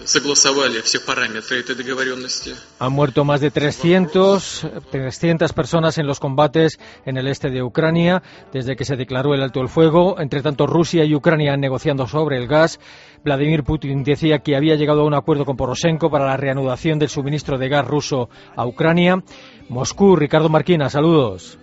Согласовали 0.04 0.80
все 0.80 1.00
параметры 1.00 1.60
этой 1.60 1.74
договоренности. 1.74 2.54
Han 2.78 2.92
muerto 2.92 3.24
más 3.24 3.40
de 3.40 3.50
300, 3.50 4.66
300 4.90 5.52
personas 5.52 5.98
en 5.98 6.06
los 6.06 6.18
combates 6.18 6.78
en 7.04 7.18
el 7.18 7.26
este 7.26 7.50
de 7.50 7.62
Ucrania 7.62 8.22
desde 8.52 8.74
que 8.74 8.86
se 8.86 8.96
declaró 8.96 9.34
el 9.34 9.42
alto 9.42 9.60
el 9.60 9.68
fuego. 9.68 10.18
Entre 10.18 10.40
tanto, 10.40 10.66
Rusia 10.66 11.04
y 11.04 11.14
Ucrania 11.14 11.56
negociando 11.56 12.06
sobre 12.06 12.38
el 12.38 12.46
gas. 12.46 12.80
Vladimir 13.22 13.64
Putin 13.64 14.02
decía 14.02 14.38
que 14.38 14.56
había 14.56 14.76
llegado 14.76 15.02
a 15.02 15.04
un 15.04 15.14
acuerdo 15.14 15.44
con 15.44 15.56
Poroshenko 15.56 16.10
para 16.10 16.26
la 16.26 16.36
reanudación 16.36 16.98
del 16.98 17.10
suministro 17.10 17.58
de 17.58 17.68
gas 17.68 17.86
ruso 17.86 18.30
a 18.56 18.66
Ucrania. 18.66 19.22
Moscú, 19.68 20.16
Ricardo 20.16 20.48
Marquina, 20.48 20.88
saludos. 20.88 21.58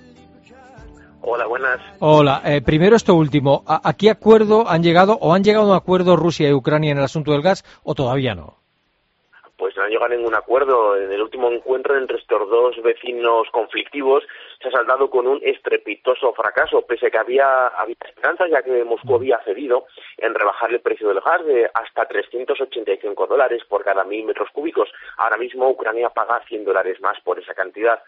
Hola, 1.23 1.47
buenas. 1.47 1.81
Hola, 2.01 2.43
eh, 2.45 2.63
primero 2.63 2.97
esto 2.97 3.15
último. 3.15 3.63
¿A, 3.67 3.89
¿A 3.89 3.93
qué 3.95 4.11
acuerdo 4.11 4.69
han 4.69 4.83
llegado 4.83 5.19
o 5.21 5.35
han 5.35 5.45
llegado 5.45 5.67
a 5.67 5.71
un 5.71 5.77
acuerdo 5.77 6.17
Rusia 6.17 6.49
y 6.49 6.53
Ucrania 6.53 6.93
en 6.93 6.99
el 6.99 7.05
asunto 7.05 7.33
del 7.33 7.43
gas 7.43 7.65
o 7.85 7.95
todavía 7.95 8.35
no? 8.35 8.57
Pues 9.57 9.77
no 9.77 9.83
han 9.83 9.91
llegado 9.91 10.07
a 10.07 10.17
ningún 10.17 10.35
acuerdo. 10.35 10.97
En 10.97 11.13
el 11.13 11.21
último 11.21 11.51
encuentro 11.51 11.99
entre 11.99 12.17
estos 12.17 12.49
dos 12.49 12.75
vecinos 12.83 13.47
conflictivos 13.53 14.25
se 14.61 14.69
ha 14.69 14.71
saldado 14.71 15.09
con 15.09 15.27
un 15.27 15.41
estrepitoso 15.43 16.33
fracaso, 16.35 16.83
pese 16.83 17.07
a 17.07 17.11
que 17.11 17.19
había, 17.19 17.69
había 17.69 17.97
esperanzas, 18.05 18.51
ya 18.51 18.63
que 18.63 18.85
Moscú 18.85 19.15
había 19.15 19.39
cedido 19.41 19.87
en 20.19 20.35
rebajar 20.35 20.71
el 20.71 20.81
precio 20.81 21.09
del 21.09 21.21
gas 21.21 21.45
de 21.47 21.71
hasta 21.73 22.05
385 22.07 23.27
dólares 23.27 23.63
por 23.69 23.83
cada 23.83 24.05
mil 24.05 24.25
metros 24.27 24.51
cúbicos. 24.51 24.91
Ahora 25.17 25.39
mismo 25.39 25.71
Ucrania 25.71 26.11
paga 26.11 26.43
100 26.47 26.65
dólares 26.65 27.01
más 27.01 27.19
por 27.21 27.39
esa 27.39 27.55
cantidad. 27.55 28.03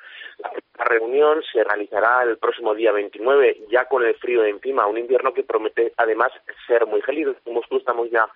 La 0.78 0.84
reunión 0.84 1.42
se 1.52 1.64
realizará 1.64 2.22
el 2.22 2.36
próximo 2.36 2.74
día 2.74 2.92
29, 2.92 3.62
ya 3.70 3.86
con 3.86 4.04
el 4.04 4.14
frío 4.16 4.42
de 4.42 4.50
encima, 4.50 4.86
un 4.86 4.98
invierno 4.98 5.32
que 5.32 5.44
promete 5.44 5.92
además 5.96 6.32
ser 6.66 6.86
muy 6.86 7.00
gélido. 7.02 7.34
En 7.46 7.54
Moscú 7.54 7.78
estamos 7.78 8.10
ya 8.10 8.28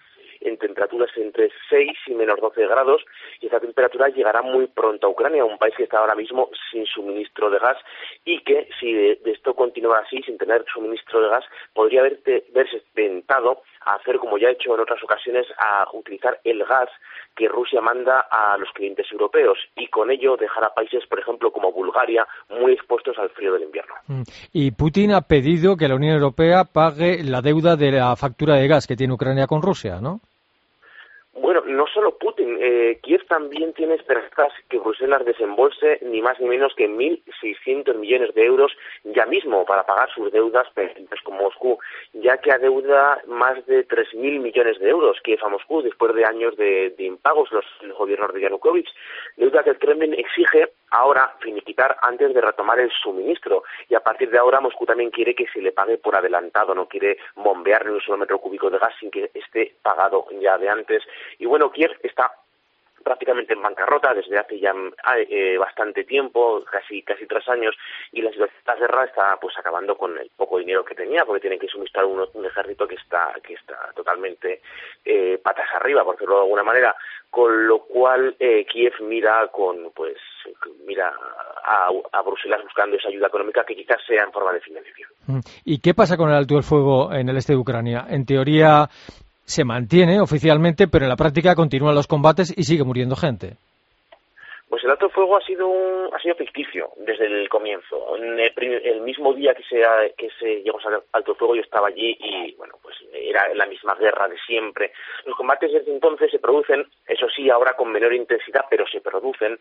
en 0.46 0.58
temperaturas 0.58 1.10
entre 1.16 1.50
6 1.68 1.92
y 2.06 2.14
menos 2.14 2.40
12 2.40 2.66
grados 2.66 3.02
y 3.40 3.46
esta 3.46 3.60
temperatura 3.60 4.08
llegará 4.08 4.42
muy 4.42 4.66
pronto 4.66 5.06
a 5.06 5.10
Ucrania, 5.10 5.44
un 5.44 5.58
país 5.58 5.74
que 5.76 5.84
está 5.84 5.98
ahora 5.98 6.14
mismo 6.14 6.48
sin 6.70 6.86
suministro 6.86 7.50
de 7.50 7.58
gas 7.58 7.76
y 8.24 8.40
que 8.42 8.68
si 8.78 9.18
esto 9.24 9.54
continúa 9.54 9.98
así, 9.98 10.22
sin 10.22 10.38
tener 10.38 10.64
suministro 10.72 11.20
de 11.20 11.28
gas, 11.28 11.44
podría 11.74 12.02
verte, 12.02 12.44
verse 12.52 12.82
tentado 12.94 13.62
a 13.84 13.94
hacer, 13.94 14.18
como 14.18 14.38
ya 14.38 14.48
ha 14.48 14.52
hecho 14.52 14.74
en 14.74 14.80
otras 14.80 15.02
ocasiones, 15.02 15.46
a 15.58 15.86
utilizar 15.92 16.40
el 16.44 16.64
gas 16.64 16.88
que 17.36 17.48
Rusia 17.48 17.80
manda 17.80 18.26
a 18.30 18.56
los 18.56 18.70
clientes 18.72 19.06
europeos 19.12 19.58
y 19.76 19.88
con 19.88 20.10
ello 20.10 20.36
dejar 20.36 20.64
a 20.64 20.74
países, 20.74 21.06
por 21.06 21.20
ejemplo, 21.20 21.52
como 21.52 21.72
Bulgaria, 21.72 22.26
muy 22.48 22.72
expuestos 22.72 23.16
al 23.18 23.30
frío 23.30 23.52
del 23.52 23.64
invierno. 23.64 23.94
Mm. 24.06 24.22
Y 24.52 24.70
Putin 24.70 25.12
ha 25.12 25.22
pedido 25.22 25.76
que 25.76 25.88
la 25.88 25.96
Unión 25.96 26.14
Europea 26.14 26.64
pague 26.64 27.22
la 27.22 27.42
deuda 27.42 27.76
de 27.76 27.92
la 27.92 28.16
factura 28.16 28.54
de 28.54 28.68
gas 28.68 28.86
que 28.86 28.96
tiene 28.96 29.14
Ucrania 29.14 29.46
con 29.46 29.62
Rusia, 29.62 30.00
¿no? 30.00 30.20
Bueno, 31.38 31.62
no 31.66 31.86
solo 31.86 32.16
Putin, 32.16 32.56
eh, 32.60 32.98
Kiev 33.02 33.26
también 33.26 33.74
tiene 33.74 33.96
esperanzas 33.96 34.52
que 34.70 34.78
Bruselas 34.78 35.22
desembolse 35.24 35.98
ni 36.00 36.22
más 36.22 36.40
ni 36.40 36.48
menos 36.48 36.74
que 36.74 36.88
1.600 36.88 37.94
millones 37.94 38.34
de 38.34 38.44
euros 38.44 38.72
ya 39.04 39.26
mismo 39.26 39.66
para 39.66 39.84
pagar 39.84 40.08
sus 40.14 40.32
deudas 40.32 40.66
pendientes 40.74 41.20
con 41.22 41.36
Moscú, 41.36 41.78
ya 42.14 42.38
que 42.38 42.52
adeuda 42.52 43.20
más 43.26 43.64
de 43.66 43.86
3.000 43.86 44.40
millones 44.40 44.78
de 44.78 44.88
euros 44.88 45.20
Kiev 45.22 45.38
a 45.44 45.50
Moscú 45.50 45.82
después 45.82 46.14
de 46.14 46.24
años 46.24 46.56
de, 46.56 46.94
impagos. 46.98 47.52
Los, 47.52 47.66
los 47.82 47.98
gobiernos 47.98 48.32
de 48.32 48.40
Yanukovych, 48.40 48.88
deuda 49.36 49.62
que 49.62 49.70
el 49.70 49.78
Kremlin 49.78 50.14
exige 50.14 50.72
ahora 50.90 51.34
finiquitar 51.40 51.96
antes 52.02 52.32
de 52.32 52.40
retomar 52.40 52.78
el 52.80 52.90
suministro. 52.90 53.64
Y 53.88 53.94
a 53.94 54.00
partir 54.00 54.30
de 54.30 54.38
ahora 54.38 54.60
Moscú 54.60 54.86
también 54.86 55.10
quiere 55.10 55.34
que 55.34 55.46
se 55.48 55.60
le 55.60 55.72
pague 55.72 55.98
por 55.98 56.16
adelantado, 56.16 56.74
no 56.74 56.86
quiere 56.86 57.18
bombear 57.34 57.88
un 57.90 58.00
solo 58.00 58.18
metro 58.18 58.38
cúbico 58.38 58.70
de 58.70 58.78
gas 58.78 58.94
sin 59.00 59.10
que 59.10 59.30
esté 59.34 59.76
pagado 59.82 60.26
ya 60.40 60.58
de 60.58 60.68
antes. 60.68 61.02
Y 61.38 61.46
bueno, 61.46 61.70
Kiev 61.70 61.92
está 62.02 62.32
prácticamente 63.06 63.52
en 63.52 63.62
bancarrota 63.62 64.12
desde 64.12 64.36
hace 64.36 64.58
ya 64.58 64.74
eh, 65.30 65.56
bastante 65.58 66.02
tiempo, 66.02 66.64
casi 66.68 67.02
casi 67.02 67.24
tres 67.24 67.48
años, 67.48 67.72
y 68.10 68.20
la 68.20 68.32
situación 68.32 68.78
guerra 68.80 69.04
está 69.04 69.36
pues 69.40 69.56
acabando 69.56 69.96
con 69.96 70.18
el 70.18 70.28
poco 70.36 70.58
dinero 70.58 70.84
que 70.84 70.96
tenía, 70.96 71.24
porque 71.24 71.40
tienen 71.40 71.60
que 71.60 71.68
suministrar 71.68 72.04
un, 72.04 72.26
un 72.34 72.44
ejército 72.44 72.88
que 72.88 72.96
está 72.96 73.32
que 73.44 73.54
está 73.54 73.92
totalmente 73.94 74.60
eh, 75.04 75.38
patas 75.38 75.68
arriba, 75.76 76.02
por 76.02 76.16
decirlo 76.16 76.34
de 76.34 76.42
alguna 76.42 76.64
manera, 76.64 76.96
con 77.30 77.68
lo 77.68 77.78
cual 77.84 78.34
eh, 78.40 78.66
Kiev 78.66 78.94
mira 79.02 79.46
con 79.52 79.92
pues 79.94 80.16
mira 80.84 81.12
a, 81.64 81.88
a, 82.10 82.22
Bruselas 82.22 82.60
buscando 82.64 82.96
esa 82.96 83.08
ayuda 83.08 83.28
económica 83.28 83.62
que 83.64 83.76
quizás 83.76 83.98
sea 84.04 84.24
en 84.24 84.32
forma 84.32 84.52
de 84.52 84.60
financiación. 84.60 85.08
¿Y 85.64 85.78
qué 85.80 85.94
pasa 85.94 86.16
con 86.16 86.28
el 86.28 86.34
alto 86.34 86.54
del 86.54 86.64
fuego 86.64 87.12
en 87.12 87.28
el 87.28 87.36
este 87.36 87.52
de 87.52 87.58
Ucrania? 87.58 88.06
En 88.08 88.26
teoría 88.26 88.88
se 89.46 89.64
mantiene 89.64 90.20
oficialmente, 90.20 90.88
pero 90.88 91.04
en 91.04 91.08
la 91.08 91.16
práctica 91.16 91.54
continúan 91.54 91.94
los 91.94 92.06
combates 92.06 92.52
y 92.56 92.64
sigue 92.64 92.84
muriendo 92.84 93.16
gente. 93.16 93.56
Pues 94.68 94.82
el 94.82 94.90
alto 94.90 95.08
fuego 95.10 95.36
ha 95.36 95.40
sido 95.42 95.68
un, 95.68 96.12
ha 96.12 96.18
sido 96.18 96.34
ficticio 96.34 96.90
desde 96.96 97.26
el 97.26 97.48
comienzo. 97.48 98.16
El, 98.16 99.00
mismo 99.02 99.32
día 99.32 99.54
que 99.54 99.62
se 99.62 99.82
que 100.18 100.28
se 100.40 100.62
llegó 100.62 100.78
al 100.84 101.02
alto 101.12 101.34
fuego 101.36 101.54
yo 101.54 101.62
estaba 101.62 101.88
allí 101.88 102.16
y 102.18 102.54
bueno 102.56 102.74
pues 102.82 102.96
era 103.12 103.54
la 103.54 103.66
misma 103.66 103.94
guerra 103.94 104.28
de 104.28 104.36
siempre. 104.46 104.92
Los 105.24 105.36
combates 105.36 105.72
desde 105.72 105.92
entonces 105.92 106.30
se 106.30 106.38
producen, 106.38 106.86
eso 107.06 107.28
sí, 107.28 107.50
ahora 107.50 107.74
con 107.74 107.92
menor 107.92 108.12
intensidad, 108.12 108.64
pero 108.68 108.86
se 108.86 109.00
producen 109.00 109.58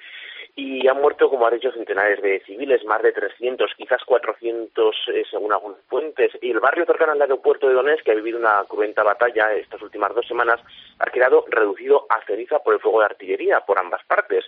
y 0.56 0.88
han 0.88 1.02
muerto, 1.02 1.30
como 1.30 1.46
ha 1.46 1.52
dicho, 1.52 1.72
centenares 1.72 2.22
de 2.22 2.40
civiles, 2.46 2.84
más 2.86 3.02
de 3.02 3.12
300, 3.12 3.74
quizás 3.76 4.02
400 4.06 4.96
eh, 5.14 5.24
según 5.30 5.52
algunas 5.52 5.82
fuentes. 5.90 6.32
Y 6.42 6.52
el 6.52 6.62
barrio 6.62 6.86
cercano 6.86 7.12
al 7.12 7.22
aeropuerto 7.22 7.68
de 7.68 7.74
Donetsk, 7.74 8.06
que 8.06 8.12
ha 8.12 8.16
vivido 8.16 8.40
una 8.40 8.64
cruenta 8.64 9.04
batalla 9.04 9.54
estas 9.54 9.82
últimas 9.82 10.16
dos 10.16 10.26
semanas, 10.26 10.62
ha 11.00 11.12
quedado 11.12 11.44
reducido 11.50 12.06
a 12.10 12.24
ceniza 12.26 12.60
por 12.60 12.74
el 12.74 12.80
fuego 12.80 13.00
de 13.00 13.06
artillería 13.08 13.60
por 13.62 13.78
ambas 13.78 14.04
partes. 14.06 14.46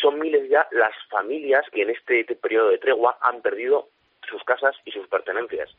Son 0.00 0.18
miles 0.18 0.48
ya 0.50 0.66
las 0.72 0.92
familias 1.10 1.64
que 1.72 1.82
en 1.82 1.90
este, 1.90 2.24
periodo 2.36 2.70
de 2.70 2.78
tregua 2.78 3.18
han 3.20 3.40
perdido 3.40 3.88
sus 4.28 4.42
casas 4.44 4.74
y 4.84 4.90
sus 4.90 5.06
pertenencias. 5.08 5.70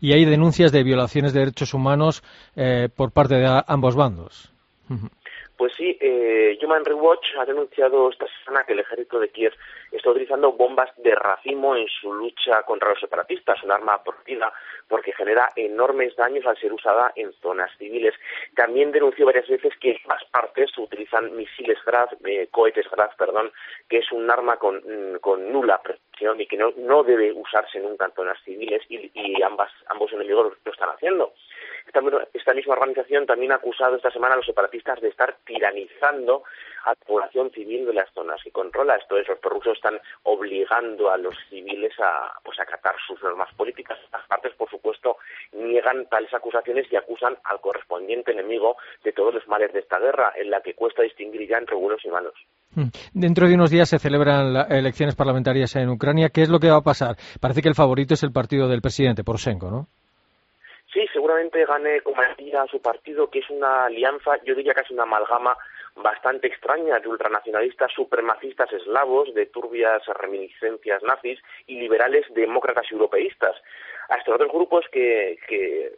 Y 0.00 0.12
hay 0.12 0.26
denuncias 0.26 0.70
de 0.70 0.82
violaciones 0.82 1.32
de 1.32 1.40
derechos 1.40 1.72
humanos 1.72 2.22
eh, 2.56 2.90
por 2.94 3.10
parte 3.10 3.36
de 3.36 3.62
ambos 3.66 3.96
bandos. 3.96 4.52
Uh. 4.90 5.08
Pues 5.56 5.72
sí, 5.74 5.96
eh, 6.00 6.58
Human 6.62 6.84
Rights 6.84 7.00
Watch 7.00 7.26
ha 7.38 7.44
denunciado 7.46 8.10
esta 8.10 8.26
semana 8.44 8.64
que 8.66 8.74
el 8.74 8.80
ejército 8.80 9.18
de 9.18 9.30
Kiev 9.30 9.54
está 9.90 10.10
utilizando 10.10 10.52
bombas 10.52 10.90
de 10.98 11.14
racimo 11.14 11.74
en 11.74 11.86
su 11.88 12.12
lucha 12.12 12.62
contra 12.64 12.90
los 12.90 13.00
separatistas, 13.00 13.62
un 13.62 13.72
arma 13.72 14.02
prohibida 14.02 14.52
porque 14.88 15.12
genera 15.12 15.50
enormes 15.56 16.14
daños 16.16 16.46
al 16.46 16.58
ser 16.58 16.72
usada 16.72 17.12
en 17.16 17.32
zonas 17.40 17.70
civiles. 17.78 18.14
También 18.54 18.92
denunció 18.92 19.26
varias 19.26 19.48
veces 19.48 19.72
que 19.80 19.98
más 20.06 20.22
partes 20.30 20.76
utilizan 20.78 21.34
misiles 21.34 21.78
Grad, 21.84 22.10
eh, 22.24 22.48
cohetes 22.50 22.88
Grad, 22.90 23.10
perdón, 23.16 23.50
que 23.88 23.98
es 23.98 24.12
un 24.12 24.30
arma 24.30 24.56
con, 24.56 24.82
con 25.20 25.52
nula 25.52 25.80
y 26.38 26.46
que 26.46 26.56
no, 26.56 26.72
no 26.76 27.02
debe 27.02 27.32
usarse 27.32 27.78
nunca 27.78 28.06
en 28.06 28.12
zonas 28.12 28.38
civiles 28.44 28.82
y, 28.88 29.42
ambas, 29.42 29.70
ambos 29.88 30.12
enemigos 30.12 30.56
lo 30.64 30.72
están 30.72 30.90
haciendo. 30.90 31.34
Esta, 31.86 32.00
esta, 32.32 32.54
misma 32.54 32.72
organización 32.74 33.26
también 33.26 33.52
ha 33.52 33.56
acusado 33.56 33.94
esta 33.94 34.10
semana 34.10 34.34
a 34.34 34.38
los 34.38 34.46
separatistas 34.46 35.00
de 35.00 35.08
estar 35.08 35.36
tiranizando 35.44 36.42
a 36.84 36.90
la 36.90 36.94
población 37.06 37.50
civil 37.52 37.86
de 37.86 37.92
las 37.92 38.10
zonas 38.12 38.42
que 38.42 38.50
controla. 38.50 38.96
Esto 38.96 39.18
es, 39.18 39.28
los 39.28 39.38
prorrusos 39.38 39.76
están 39.76 40.00
obligando 40.24 41.10
a 41.10 41.18
los 41.18 41.36
civiles 41.48 41.92
a 42.00 42.32
pues 42.42 42.58
acatar 42.58 42.96
sus 43.06 43.22
normas 43.22 43.52
políticas. 43.54 43.98
Las 44.12 44.26
partes, 44.26 44.54
por 44.54 44.68
supuesto, 44.68 45.18
niegan 45.52 46.06
tales 46.06 46.32
acusaciones 46.34 46.90
y 46.90 46.96
acusan 46.96 47.38
al 47.44 47.60
correspondiente 47.60 48.32
enemigo 48.32 48.76
de 49.04 49.12
todos 49.12 49.34
los 49.34 49.46
males 49.46 49.72
de 49.72 49.80
esta 49.80 49.98
guerra, 49.98 50.32
en 50.34 50.50
la 50.50 50.62
que 50.62 50.74
cuesta 50.74 51.02
distinguir 51.02 51.46
ya 51.48 51.58
entre 51.58 51.76
buenos 51.76 52.04
y 52.04 52.08
malos. 52.08 52.34
Hmm. 52.76 52.92
Dentro 53.14 53.48
de 53.48 53.54
unos 53.54 53.70
días 53.70 53.88
se 53.88 53.98
celebran 53.98 54.54
elecciones 54.68 55.16
parlamentarias 55.16 55.74
en 55.76 55.88
Ucrania. 55.88 56.28
¿Qué 56.28 56.42
es 56.42 56.50
lo 56.50 56.60
que 56.60 56.68
va 56.68 56.76
a 56.76 56.82
pasar? 56.82 57.16
Parece 57.40 57.62
que 57.62 57.70
el 57.70 57.74
favorito 57.74 58.12
es 58.12 58.22
el 58.22 58.32
partido 58.32 58.68
del 58.68 58.82
presidente, 58.82 59.24
Poroshenko, 59.24 59.70
¿no? 59.70 59.86
Sí, 60.92 61.06
seguramente 61.10 61.64
gane 61.64 62.02
como 62.02 62.20
a 62.20 62.66
su 62.70 62.80
partido, 62.80 63.28
que 63.30 63.40
es 63.40 63.50
una 63.50 63.86
alianza, 63.86 64.32
yo 64.44 64.54
diría 64.54 64.72
es 64.72 64.90
una 64.90 65.04
amalgama 65.04 65.56
bastante 65.96 66.48
extraña 66.48 66.98
de 66.98 67.08
ultranacionalistas 67.08 67.90
supremacistas 67.92 68.70
eslavos, 68.72 69.32
de 69.34 69.46
turbias 69.46 70.02
reminiscencias 70.06 71.02
nazis 71.02 71.40
y 71.66 71.80
liberales 71.80 72.26
demócratas 72.34 72.90
europeístas. 72.92 73.56
A 74.08 74.16
estos 74.16 74.38
dos 74.38 74.48
grupos 74.52 74.84
que, 74.90 75.38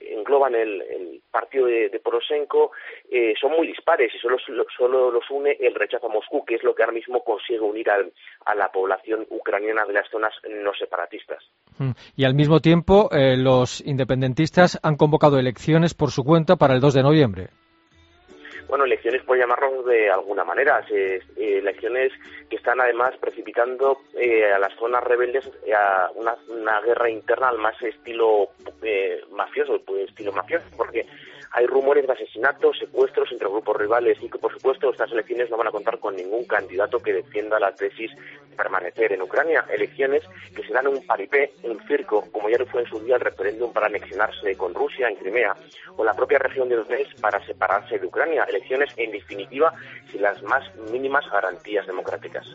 engloban 0.00 0.54
el, 0.54 1.20
partido 1.30 1.66
de, 1.66 2.00
Poroshenko 2.02 2.72
eh, 3.10 3.34
son 3.40 3.52
muy 3.52 3.66
dispares 3.66 4.14
y 4.14 4.18
solo, 4.18 4.36
solo, 4.76 5.10
los 5.10 5.30
une 5.30 5.56
el 5.60 5.74
rechazo 5.74 6.06
a 6.06 6.12
Moscú, 6.12 6.44
que 6.44 6.56
es 6.56 6.62
lo 6.62 6.74
que 6.74 6.82
ahora 6.82 6.94
mismo 6.94 7.22
consigue 7.22 7.60
unir 7.60 7.90
a 7.90 8.54
la 8.54 8.68
población 8.72 9.26
ucraniana 9.30 9.84
de 9.84 9.92
las 9.92 10.08
zonas 10.10 10.32
no 10.48 10.72
separatistas. 10.74 11.44
Mm. 11.78 11.90
Y 12.16 12.24
al 12.24 12.34
mismo 12.34 12.60
tiempo, 12.60 13.10
eh, 13.12 13.36
los 13.36 13.80
independentistas 13.86 14.78
han 14.82 14.96
convocado 14.96 15.38
elecciones 15.38 15.94
por 15.94 16.10
su 16.10 16.24
cuenta 16.24 16.56
para 16.56 16.74
el 16.74 16.80
2 16.80 16.94
de 16.94 17.02
noviembre 17.02 17.48
bueno, 18.68 18.84
elecciones 18.84 19.22
por 19.22 19.38
llamarlos 19.38 19.86
de 19.86 20.10
alguna 20.10 20.44
manera, 20.44 20.84
eh, 20.90 21.20
elecciones 21.36 22.12
que 22.50 22.56
están 22.56 22.80
además 22.80 23.16
precipitando 23.18 24.02
eh, 24.14 24.52
a 24.52 24.58
las 24.58 24.74
zonas 24.74 25.02
rebeldes 25.04 25.50
a 25.74 26.10
una, 26.14 26.34
una, 26.48 26.80
guerra 26.82 27.08
interna 27.08 27.48
al 27.48 27.58
más 27.58 27.80
estilo 27.82 28.50
eh, 28.82 29.22
mafioso, 29.30 29.80
pues, 29.84 30.08
estilo 30.08 30.32
mafioso, 30.32 30.66
porque 30.76 31.06
hay 31.52 31.66
rumores 31.66 32.06
de 32.06 32.12
asesinatos, 32.12 32.78
secuestros 32.78 33.30
entre 33.32 33.48
grupos 33.48 33.76
rivales 33.76 34.18
y 34.20 34.28
que, 34.28 34.38
por 34.38 34.52
supuesto, 34.52 34.90
estas 34.90 35.10
elecciones 35.12 35.50
no 35.50 35.56
van 35.56 35.68
a 35.68 35.72
contar 35.72 35.98
con 35.98 36.14
ningún 36.16 36.44
candidato 36.44 37.00
que 37.00 37.12
defienda 37.12 37.58
la 37.58 37.74
tesis 37.74 38.10
de 38.50 38.56
permanecer 38.56 39.12
en 39.12 39.22
Ucrania. 39.22 39.64
Elecciones 39.72 40.22
que 40.54 40.62
serán 40.62 40.86
un 40.88 41.04
paripé, 41.06 41.52
un 41.62 41.80
circo, 41.86 42.24
como 42.32 42.48
ya 42.48 42.58
lo 42.58 42.66
fue 42.66 42.82
en 42.82 42.88
su 42.88 43.00
día 43.00 43.16
el 43.16 43.22
referéndum 43.22 43.72
para 43.72 43.86
anexionarse 43.86 44.56
con 44.56 44.74
Rusia 44.74 45.08
en 45.08 45.16
Crimea, 45.16 45.54
o 45.96 46.04
la 46.04 46.14
propia 46.14 46.38
región 46.38 46.68
de 46.68 46.76
Donetsk 46.76 47.20
para 47.20 47.44
separarse 47.46 47.98
de 47.98 48.06
Ucrania. 48.06 48.44
Elecciones, 48.44 48.92
en 48.96 49.12
definitiva, 49.12 49.72
sin 50.10 50.22
las 50.22 50.42
más 50.42 50.64
mínimas 50.90 51.24
garantías 51.30 51.86
democráticas. 51.86 52.46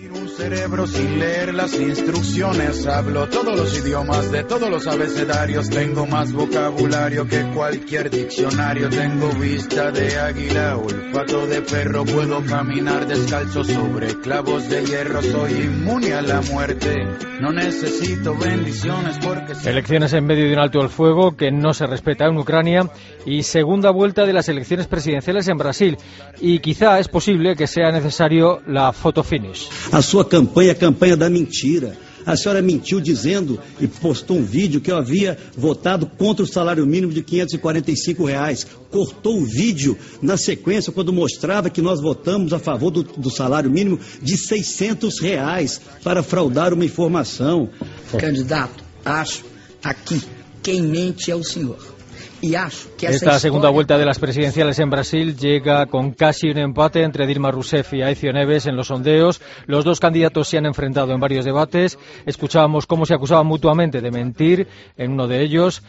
Un 0.00 0.28
cerebro 0.28 0.86
sin 0.86 1.18
leer 1.18 1.52
las 1.54 1.74
instrucciones. 1.74 2.86
Hablo 2.86 3.28
todos 3.28 3.58
los 3.58 3.76
idiomas 3.78 4.30
de 4.30 4.44
todos 4.44 4.70
los 4.70 4.86
abecedarios. 4.86 5.68
Tengo 5.68 6.06
más 6.06 6.32
vocabulario 6.32 7.26
que 7.26 7.42
cualquier 7.52 8.08
diccionario. 8.08 8.88
Tengo 8.90 9.28
vista 9.32 9.90
de 9.90 10.16
águila, 10.16 10.76
olfato 10.76 11.46
de 11.48 11.62
perro. 11.62 12.04
Puedo 12.04 12.44
caminar 12.44 13.08
descalzo 13.08 13.64
sobre 13.64 14.14
clavos 14.20 14.68
de 14.68 14.84
hierro. 14.84 15.20
Soy 15.20 15.52
inmune 15.52 16.14
a 16.14 16.22
la 16.22 16.42
muerte. 16.42 16.94
No 17.40 17.52
necesito 17.52 18.36
bendiciones 18.36 19.18
porque. 19.18 19.52
Elecciones 19.68 20.12
en 20.12 20.24
medio 20.24 20.46
de 20.46 20.52
un 20.52 20.60
alto 20.60 20.80
al 20.80 20.90
fuego 20.90 21.36
que 21.36 21.50
no 21.50 21.74
se 21.74 21.86
respeta 21.86 22.26
en 22.26 22.38
Ucrania 22.38 22.88
y 23.26 23.42
segunda 23.42 23.90
vuelta 23.90 24.26
de 24.26 24.32
las 24.32 24.48
elecciones 24.48 24.86
presidenciales 24.86 25.48
en 25.48 25.58
Brasil. 25.58 25.98
Y 26.40 26.60
quizá 26.60 27.00
es 27.00 27.08
posible 27.08 27.56
que 27.56 27.66
sea 27.66 27.90
necesario 27.90 28.60
la 28.66 28.92
foto 28.92 29.24
finish. 29.24 29.68
A 29.90 30.02
sua 30.02 30.24
campanha, 30.24 30.72
a 30.72 30.74
campanha 30.74 31.16
da 31.16 31.30
mentira. 31.30 31.96
A 32.26 32.36
senhora 32.36 32.60
mentiu 32.60 33.00
dizendo 33.00 33.58
e 33.80 33.86
postou 33.86 34.36
um 34.36 34.44
vídeo 34.44 34.82
que 34.82 34.92
eu 34.92 34.96
havia 34.98 35.38
votado 35.56 36.04
contra 36.04 36.44
o 36.44 36.46
salário 36.46 36.86
mínimo 36.86 37.10
de 37.10 37.22
545 37.22 38.22
reais. 38.22 38.66
Cortou 38.90 39.40
o 39.40 39.46
vídeo 39.46 39.96
na 40.20 40.36
sequência 40.36 40.92
quando 40.92 41.10
mostrava 41.10 41.70
que 41.70 41.80
nós 41.80 42.02
votamos 42.02 42.52
a 42.52 42.58
favor 42.58 42.90
do, 42.90 43.02
do 43.02 43.30
salário 43.30 43.70
mínimo 43.70 43.98
de 44.20 44.36
600 44.36 45.20
reais 45.20 45.80
para 46.04 46.22
fraudar 46.22 46.74
uma 46.74 46.84
informação. 46.84 47.70
Candidato, 48.18 48.84
acho 49.02 49.44
aqui 49.82 50.20
quem 50.62 50.82
mente 50.82 51.30
é 51.30 51.34
o 51.34 51.42
senhor. 51.42 51.97
Esta 52.40 53.38
segunda 53.40 53.68
vuelta 53.68 53.98
de 53.98 54.04
las 54.04 54.20
presidenciales 54.20 54.78
en 54.78 54.90
Brasil 54.90 55.36
llega 55.36 55.86
con 55.86 56.12
casi 56.12 56.48
un 56.48 56.58
empate 56.58 57.02
entre 57.02 57.26
Dilma 57.26 57.50
Rousseff 57.50 57.92
y 57.94 58.02
Aécio 58.02 58.32
Neves 58.32 58.66
en 58.66 58.76
los 58.76 58.88
sondeos. 58.88 59.40
Los 59.66 59.84
dos 59.84 59.98
candidatos 59.98 60.46
se 60.46 60.56
han 60.56 60.66
enfrentado 60.66 61.12
en 61.12 61.20
varios 61.20 61.44
debates. 61.44 61.98
Escuchábamos 62.26 62.86
cómo 62.86 63.06
se 63.06 63.14
acusaban 63.14 63.46
mutuamente 63.46 64.00
de 64.00 64.10
mentir 64.12 64.68
en 64.96 65.12
uno 65.12 65.26
de 65.26 65.42
ellos. 65.42 65.82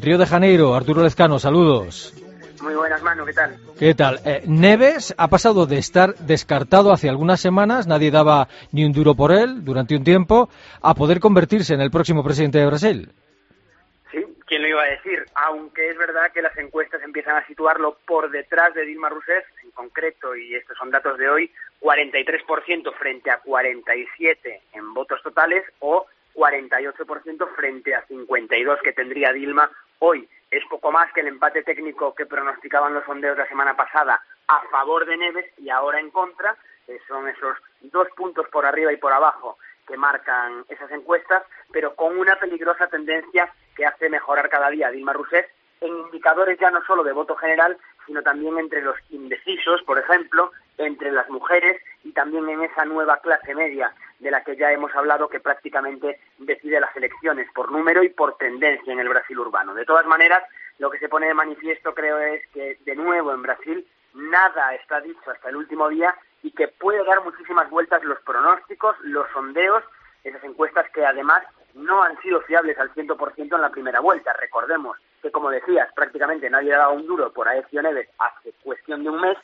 Río 0.00 0.16
de 0.16 0.26
Janeiro, 0.26 0.76
Arturo 0.76 1.02
Lezcano, 1.02 1.40
saludos. 1.40 2.14
Muy 2.62 2.74
buenas, 2.74 3.02
Manu, 3.02 3.24
¿qué 3.26 3.32
tal? 3.32 3.56
¿Qué 3.78 3.94
tal? 3.94 4.20
Eh, 4.24 4.42
Neves 4.46 5.12
ha 5.18 5.28
pasado 5.28 5.66
de 5.66 5.78
estar 5.78 6.14
descartado 6.18 6.92
hace 6.92 7.08
algunas 7.08 7.40
semanas, 7.40 7.86
nadie 7.86 8.10
daba 8.10 8.48
ni 8.70 8.84
un 8.84 8.92
duro 8.92 9.14
por 9.14 9.32
él 9.32 9.64
durante 9.64 9.96
un 9.96 10.04
tiempo, 10.04 10.48
a 10.80 10.94
poder 10.94 11.20
convertirse 11.20 11.74
en 11.74 11.80
el 11.80 11.90
próximo 11.90 12.22
presidente 12.22 12.58
de 12.58 12.66
Brasil. 12.66 13.12
¿Quién 14.46 14.62
lo 14.62 14.68
iba 14.68 14.82
a 14.82 14.90
decir? 14.90 15.26
Aunque 15.34 15.90
es 15.90 15.98
verdad 15.98 16.30
que 16.32 16.40
las 16.40 16.56
encuestas 16.56 17.02
empiezan 17.02 17.36
a 17.36 17.46
situarlo 17.48 17.98
por 18.06 18.30
detrás 18.30 18.72
de 18.74 18.84
Dilma 18.84 19.08
Rousseff, 19.08 19.44
en 19.64 19.72
concreto, 19.72 20.36
y 20.36 20.54
estos 20.54 20.78
son 20.78 20.92
datos 20.92 21.18
de 21.18 21.28
hoy, 21.28 21.52
43% 21.80 22.94
frente 22.94 23.30
a 23.30 23.40
47 23.40 24.62
en 24.72 24.94
votos 24.94 25.20
totales 25.22 25.64
o 25.80 26.06
48% 26.36 27.54
frente 27.56 27.94
a 27.96 28.06
52 28.06 28.80
que 28.82 28.92
tendría 28.92 29.32
Dilma 29.32 29.68
hoy. 29.98 30.28
Es 30.48 30.64
poco 30.66 30.92
más 30.92 31.12
que 31.12 31.22
el 31.22 31.26
empate 31.26 31.64
técnico 31.64 32.14
que 32.14 32.26
pronosticaban 32.26 32.94
los 32.94 33.04
sondeos 33.04 33.36
la 33.36 33.48
semana 33.48 33.74
pasada 33.76 34.22
a 34.46 34.62
favor 34.70 35.06
de 35.06 35.16
Neves 35.16 35.46
y 35.58 35.70
ahora 35.70 35.98
en 35.98 36.10
contra. 36.10 36.56
son 37.08 37.26
esos 37.26 37.56
dos 37.80 38.06
puntos 38.16 38.46
por 38.48 38.64
arriba 38.64 38.92
y 38.92 38.96
por 38.96 39.12
abajo 39.12 39.58
que 39.88 39.96
marcan 39.96 40.64
esas 40.68 40.90
encuestas, 40.90 41.42
pero 41.72 41.94
con 41.94 42.18
una 42.18 42.36
peligrosa 42.36 42.86
tendencia 42.88 43.52
que 43.74 43.86
hace 43.86 44.08
mejorar 44.08 44.48
cada 44.48 44.70
día 44.70 44.90
Dilma 44.90 45.12
Rousseff 45.12 45.46
en 45.80 45.88
indicadores 45.88 46.58
ya 46.58 46.70
no 46.70 46.82
solo 46.86 47.04
de 47.04 47.12
voto 47.12 47.36
general, 47.36 47.76
sino 48.06 48.22
también 48.22 48.58
entre 48.58 48.82
los 48.82 48.96
indecisos, 49.10 49.82
por 49.82 49.98
ejemplo, 49.98 50.52
entre 50.78 51.10
las 51.12 51.28
mujeres 51.28 51.80
y 52.04 52.12
también 52.12 52.48
en 52.48 52.62
esa 52.62 52.84
nueva 52.84 53.18
clase 53.18 53.54
media 53.54 53.92
de 54.18 54.30
la 54.30 54.42
que 54.42 54.56
ya 54.56 54.72
hemos 54.72 54.94
hablado 54.94 55.28
que 55.28 55.40
prácticamente 55.40 56.20
decide 56.38 56.80
las 56.80 56.94
elecciones 56.96 57.48
por 57.52 57.70
número 57.70 58.02
y 58.02 58.08
por 58.08 58.36
tendencia 58.38 58.92
en 58.92 59.00
el 59.00 59.08
Brasil 59.08 59.38
urbano. 59.38 59.74
De 59.74 59.84
todas 59.84 60.06
maneras, 60.06 60.42
lo 60.78 60.90
que 60.90 60.98
se 60.98 61.08
pone 61.08 61.26
de 61.26 61.34
manifiesto 61.34 61.94
creo 61.94 62.18
es 62.18 62.46
que 62.48 62.78
de 62.84 62.96
nuevo 62.96 63.32
en 63.32 63.42
Brasil 63.42 63.86
nada 64.14 64.74
está 64.74 65.00
dicho 65.00 65.30
hasta 65.30 65.50
el 65.50 65.56
último 65.56 65.88
día 65.88 66.14
y 66.42 66.52
que 66.52 66.68
puede 66.68 67.04
dar 67.04 67.22
muchísimas 67.24 67.68
vueltas 67.70 68.02
los 68.04 68.20
pronósticos, 68.20 68.96
los 69.02 69.28
sondeos, 69.32 69.82
esas 70.28 70.42
encuestas 70.44 70.90
que 70.90 71.04
además 71.04 71.42
no 71.74 72.02
han 72.02 72.18
sido 72.20 72.40
fiables 72.42 72.78
al 72.78 72.92
100% 72.94 73.54
en 73.54 73.60
la 73.60 73.70
primera 73.70 74.00
vuelta. 74.00 74.32
Recordemos 74.32 74.96
que, 75.22 75.30
como 75.30 75.50
decías, 75.50 75.92
prácticamente 75.94 76.50
nadie 76.50 76.74
ha 76.74 76.78
dado 76.78 76.94
un 76.94 77.06
duro 77.06 77.32
por 77.32 77.48
Aecio 77.48 77.82
Neves 77.82 78.08
hace 78.18 78.52
cuestión 78.62 79.02
de 79.02 79.10
un 79.10 79.20
mes 79.20 79.36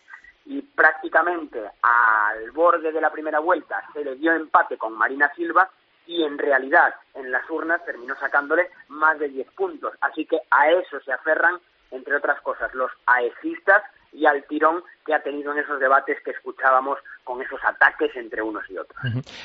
y 0.46 0.62
prácticamente 0.62 1.60
al 1.82 2.50
borde 2.52 2.90
de 2.90 3.00
la 3.00 3.12
primera 3.12 3.38
vuelta 3.38 3.82
se 3.92 4.04
le 4.04 4.16
dio 4.16 4.32
empate 4.32 4.76
con 4.76 4.94
Marina 4.94 5.30
Silva 5.36 5.70
y 6.06 6.24
en 6.24 6.36
realidad 6.36 6.94
en 7.14 7.30
las 7.30 7.48
urnas 7.48 7.84
terminó 7.84 8.16
sacándole 8.16 8.70
más 8.88 9.18
de 9.18 9.28
10 9.28 9.50
puntos. 9.52 9.94
Así 10.00 10.26
que 10.26 10.40
a 10.50 10.70
eso 10.70 11.00
se 11.00 11.12
aferran, 11.12 11.60
entre 11.90 12.16
otras 12.16 12.40
cosas, 12.40 12.74
los 12.74 12.90
aecistas 13.06 13.84
y 14.12 14.26
al 14.26 14.44
tirón 14.44 14.82
que 15.06 15.14
ha 15.14 15.22
tenido 15.22 15.52
en 15.52 15.58
esos 15.58 15.78
debates 15.78 16.20
que 16.22 16.32
escuchábamos 16.32 16.98
con 17.24 17.40
esos 17.42 17.60
ataques 17.64 18.14
entre 18.16 18.42
unos 18.42 18.68
y 18.70 18.76
otros. 18.76 18.98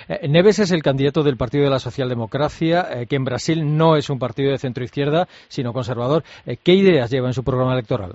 Eh, 0.07 0.27
Neves 0.27 0.59
es 0.59 0.71
el 0.71 0.81
candidato 0.81 1.23
del 1.23 1.37
Partido 1.37 1.65
de 1.65 1.69
la 1.69 1.79
Socialdemocracia, 1.79 2.87
eh, 2.91 3.07
que 3.07 3.15
en 3.15 3.25
Brasil 3.25 3.77
no 3.77 3.95
es 3.95 4.09
un 4.09 4.19
partido 4.19 4.51
de 4.51 4.57
centro-izquierda, 4.57 5.27
sino 5.47 5.73
conservador. 5.73 6.23
Eh, 6.45 6.57
¿Qué 6.63 6.73
ideas 6.73 7.11
lleva 7.11 7.27
en 7.27 7.33
su 7.33 7.43
programa 7.43 7.73
electoral? 7.73 8.13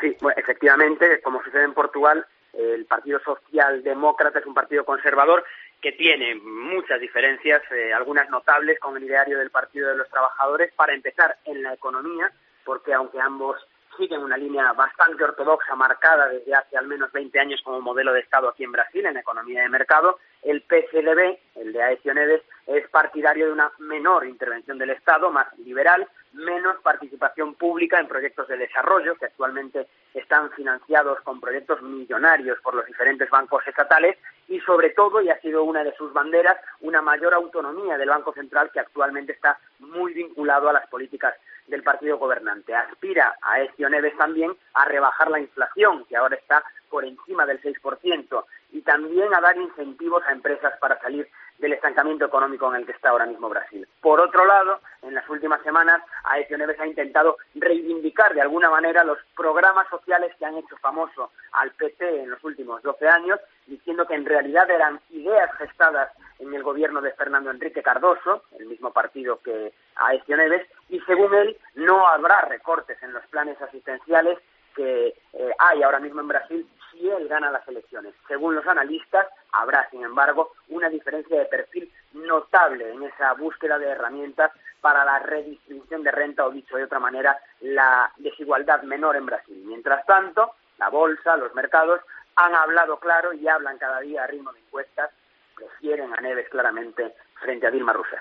Sí, 0.00 0.16
efectivamente, 0.36 1.20
como 1.22 1.42
sucede 1.42 1.64
en 1.64 1.74
Portugal, 1.74 2.24
el 2.52 2.84
Partido 2.86 3.20
Socialdemócrata 3.20 4.38
es 4.38 4.46
un 4.46 4.54
partido 4.54 4.84
conservador 4.84 5.44
que 5.80 5.92
tiene 5.92 6.34
muchas 6.36 7.00
diferencias, 7.00 7.62
algunas 7.94 8.28
notables 8.30 8.80
con 8.80 8.96
el 8.96 9.04
ideario 9.04 9.38
del 9.38 9.50
Partido 9.50 9.88
de 9.88 9.96
los 9.96 10.08
Trabajadores, 10.08 10.72
para 10.74 10.94
empezar 10.94 11.36
en 11.44 11.62
la 11.62 11.74
economía, 11.74 12.32
porque 12.64 12.94
aunque 12.94 13.20
ambos 13.20 13.56
siguen 13.98 14.22
una 14.22 14.36
línea 14.36 14.72
bastante 14.72 15.24
ortodoxa 15.24 15.74
marcada 15.74 16.28
desde 16.28 16.54
hace 16.54 16.78
al 16.78 16.86
menos 16.86 17.12
20 17.12 17.38
años 17.38 17.60
como 17.62 17.80
modelo 17.80 18.12
de 18.12 18.20
Estado 18.20 18.48
aquí 18.48 18.64
en 18.64 18.72
Brasil, 18.72 19.04
en 19.04 19.16
economía 19.16 19.62
de 19.62 19.68
mercado. 19.68 20.18
El 20.42 20.62
PCDB, 20.62 21.38
el 21.56 21.72
de 21.72 21.82
Aecio 21.82 22.14
Neves, 22.14 22.42
es 22.66 22.88
partidario 22.88 23.46
de 23.46 23.52
una 23.52 23.72
menor 23.78 24.26
intervención 24.26 24.78
del 24.78 24.90
Estado, 24.90 25.30
más 25.30 25.46
liberal, 25.58 26.06
menos 26.32 26.76
participación 26.82 27.54
pública 27.54 27.98
en 27.98 28.08
proyectos 28.08 28.46
de 28.48 28.58
desarrollo 28.58 29.16
que 29.16 29.26
actualmente 29.26 29.86
están 30.14 30.50
financiados 30.52 31.20
con 31.22 31.40
proyectos 31.40 31.80
millonarios 31.82 32.60
por 32.60 32.74
los 32.74 32.86
diferentes 32.86 33.30
bancos 33.30 33.66
estatales 33.66 34.18
y 34.48 34.60
sobre 34.60 34.90
todo, 34.90 35.20
y 35.20 35.30
ha 35.30 35.40
sido 35.40 35.64
una 35.64 35.82
de 35.84 35.94
sus 35.94 36.12
banderas, 36.12 36.58
una 36.80 37.02
mayor 37.02 37.34
autonomía 37.34 37.96
del 37.98 38.08
Banco 38.08 38.32
Central 38.32 38.70
que 38.72 38.80
actualmente 38.80 39.32
está 39.32 39.58
muy 39.78 40.12
vinculado 40.12 40.68
a 40.68 40.72
las 40.72 40.86
políticas 40.88 41.34
del 41.66 41.82
partido 41.82 42.18
gobernante. 42.18 42.74
Aspira 42.74 43.36
a 43.42 43.60
Ezio 43.60 43.88
también 44.16 44.56
a 44.74 44.84
rebajar 44.86 45.30
la 45.30 45.40
inflación, 45.40 46.04
que 46.06 46.16
ahora 46.16 46.36
está 46.36 46.64
por 46.90 47.04
encima 47.04 47.46
del 47.46 47.60
6%, 47.60 48.44
y 48.70 48.82
también 48.82 49.32
a 49.34 49.40
dar 49.40 49.56
incentivos 49.56 50.22
a 50.26 50.32
empresas 50.32 50.72
para 50.80 51.00
salir 51.00 51.28
del 51.58 51.72
estancamiento 51.72 52.24
económico 52.24 52.70
en 52.70 52.80
el 52.80 52.86
que 52.86 52.92
está 52.92 53.10
ahora 53.10 53.26
mismo 53.26 53.48
Brasil. 53.48 53.86
Por 54.00 54.20
otro 54.20 54.46
lado, 54.46 54.80
en 55.02 55.14
las 55.14 55.28
últimas 55.28 55.60
semanas, 55.62 56.02
Aecio 56.24 56.56
Neves 56.56 56.78
ha 56.78 56.86
intentado 56.86 57.36
reivindicar 57.54 58.32
de 58.34 58.40
alguna 58.40 58.70
manera 58.70 59.02
los 59.04 59.18
programas 59.36 59.88
sociales 59.88 60.32
que 60.38 60.46
han 60.46 60.56
hecho 60.56 60.76
famoso 60.76 61.32
al 61.52 61.72
PT 61.72 62.22
en 62.22 62.30
los 62.30 62.42
últimos 62.44 62.82
12 62.82 63.08
años, 63.08 63.40
diciendo 63.66 64.06
que 64.06 64.14
en 64.14 64.26
realidad 64.26 64.70
eran 64.70 65.00
ideas 65.10 65.50
gestadas 65.56 66.10
en 66.38 66.54
el 66.54 66.62
gobierno 66.62 67.00
de 67.00 67.12
Fernando 67.12 67.50
Enrique 67.50 67.82
Cardoso, 67.82 68.44
el 68.58 68.66
mismo 68.66 68.92
partido 68.92 69.40
que 69.42 69.72
Aecio 69.96 70.36
Neves, 70.36 70.66
y 70.88 71.00
según 71.00 71.34
él 71.34 71.56
no 71.74 72.06
habrá 72.06 72.42
recortes 72.42 73.02
en 73.02 73.12
los 73.12 73.26
planes 73.26 73.60
asistenciales 73.60 74.38
que 74.76 75.08
eh, 75.32 75.50
hay 75.58 75.82
ahora 75.82 75.98
mismo 75.98 76.20
en 76.20 76.28
Brasil 76.28 76.68
él 77.06 77.28
gana 77.28 77.50
las 77.50 77.66
elecciones. 77.68 78.14
Según 78.26 78.54
los 78.54 78.66
analistas, 78.66 79.26
habrá, 79.52 79.88
sin 79.90 80.02
embargo, 80.02 80.52
una 80.68 80.88
diferencia 80.88 81.38
de 81.38 81.44
perfil 81.44 81.92
notable 82.14 82.90
en 82.92 83.02
esa 83.02 83.34
búsqueda 83.34 83.78
de 83.78 83.90
herramientas 83.90 84.50
para 84.80 85.04
la 85.04 85.18
redistribución 85.18 86.02
de 86.02 86.10
renta 86.10 86.46
o, 86.46 86.50
dicho 86.50 86.76
de 86.76 86.84
otra 86.84 86.98
manera, 86.98 87.36
la 87.60 88.10
desigualdad 88.16 88.82
menor 88.82 89.16
en 89.16 89.26
Brasil. 89.26 89.62
Mientras 89.66 90.04
tanto, 90.06 90.52
la 90.78 90.88
bolsa, 90.88 91.36
los 91.36 91.54
mercados 91.54 92.00
han 92.36 92.54
hablado 92.54 92.98
claro 92.98 93.32
y 93.32 93.48
hablan 93.48 93.78
cada 93.78 94.00
día 94.00 94.24
a 94.24 94.26
ritmo 94.26 94.52
de 94.52 94.60
encuestas, 94.60 95.10
prefieren 95.56 96.14
a 96.14 96.20
Neves 96.20 96.48
claramente 96.48 97.14
frente 97.40 97.66
a 97.66 97.70
Dilma 97.70 97.92
Rousseff. 97.92 98.20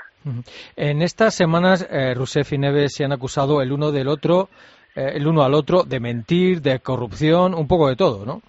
En 0.75 1.01
estas 1.01 1.35
semanas, 1.35 1.87
eh, 1.89 2.13
Rousseff 2.15 2.51
y 2.53 2.57
Neves 2.57 2.95
se 2.95 3.05
han 3.05 3.11
acusado 3.11 3.61
el 3.61 3.71
uno 3.71 3.91
del 3.91 4.07
otro, 4.07 4.49
eh, 4.95 5.11
el 5.13 5.27
uno 5.27 5.43
al 5.43 5.53
otro, 5.53 5.83
de 5.83 5.99
mentir, 5.99 6.61
de 6.61 6.79
corrupción, 6.79 7.53
un 7.53 7.67
poco 7.67 7.87
de 7.87 7.95
todo, 7.95 8.25
¿no? 8.25 8.41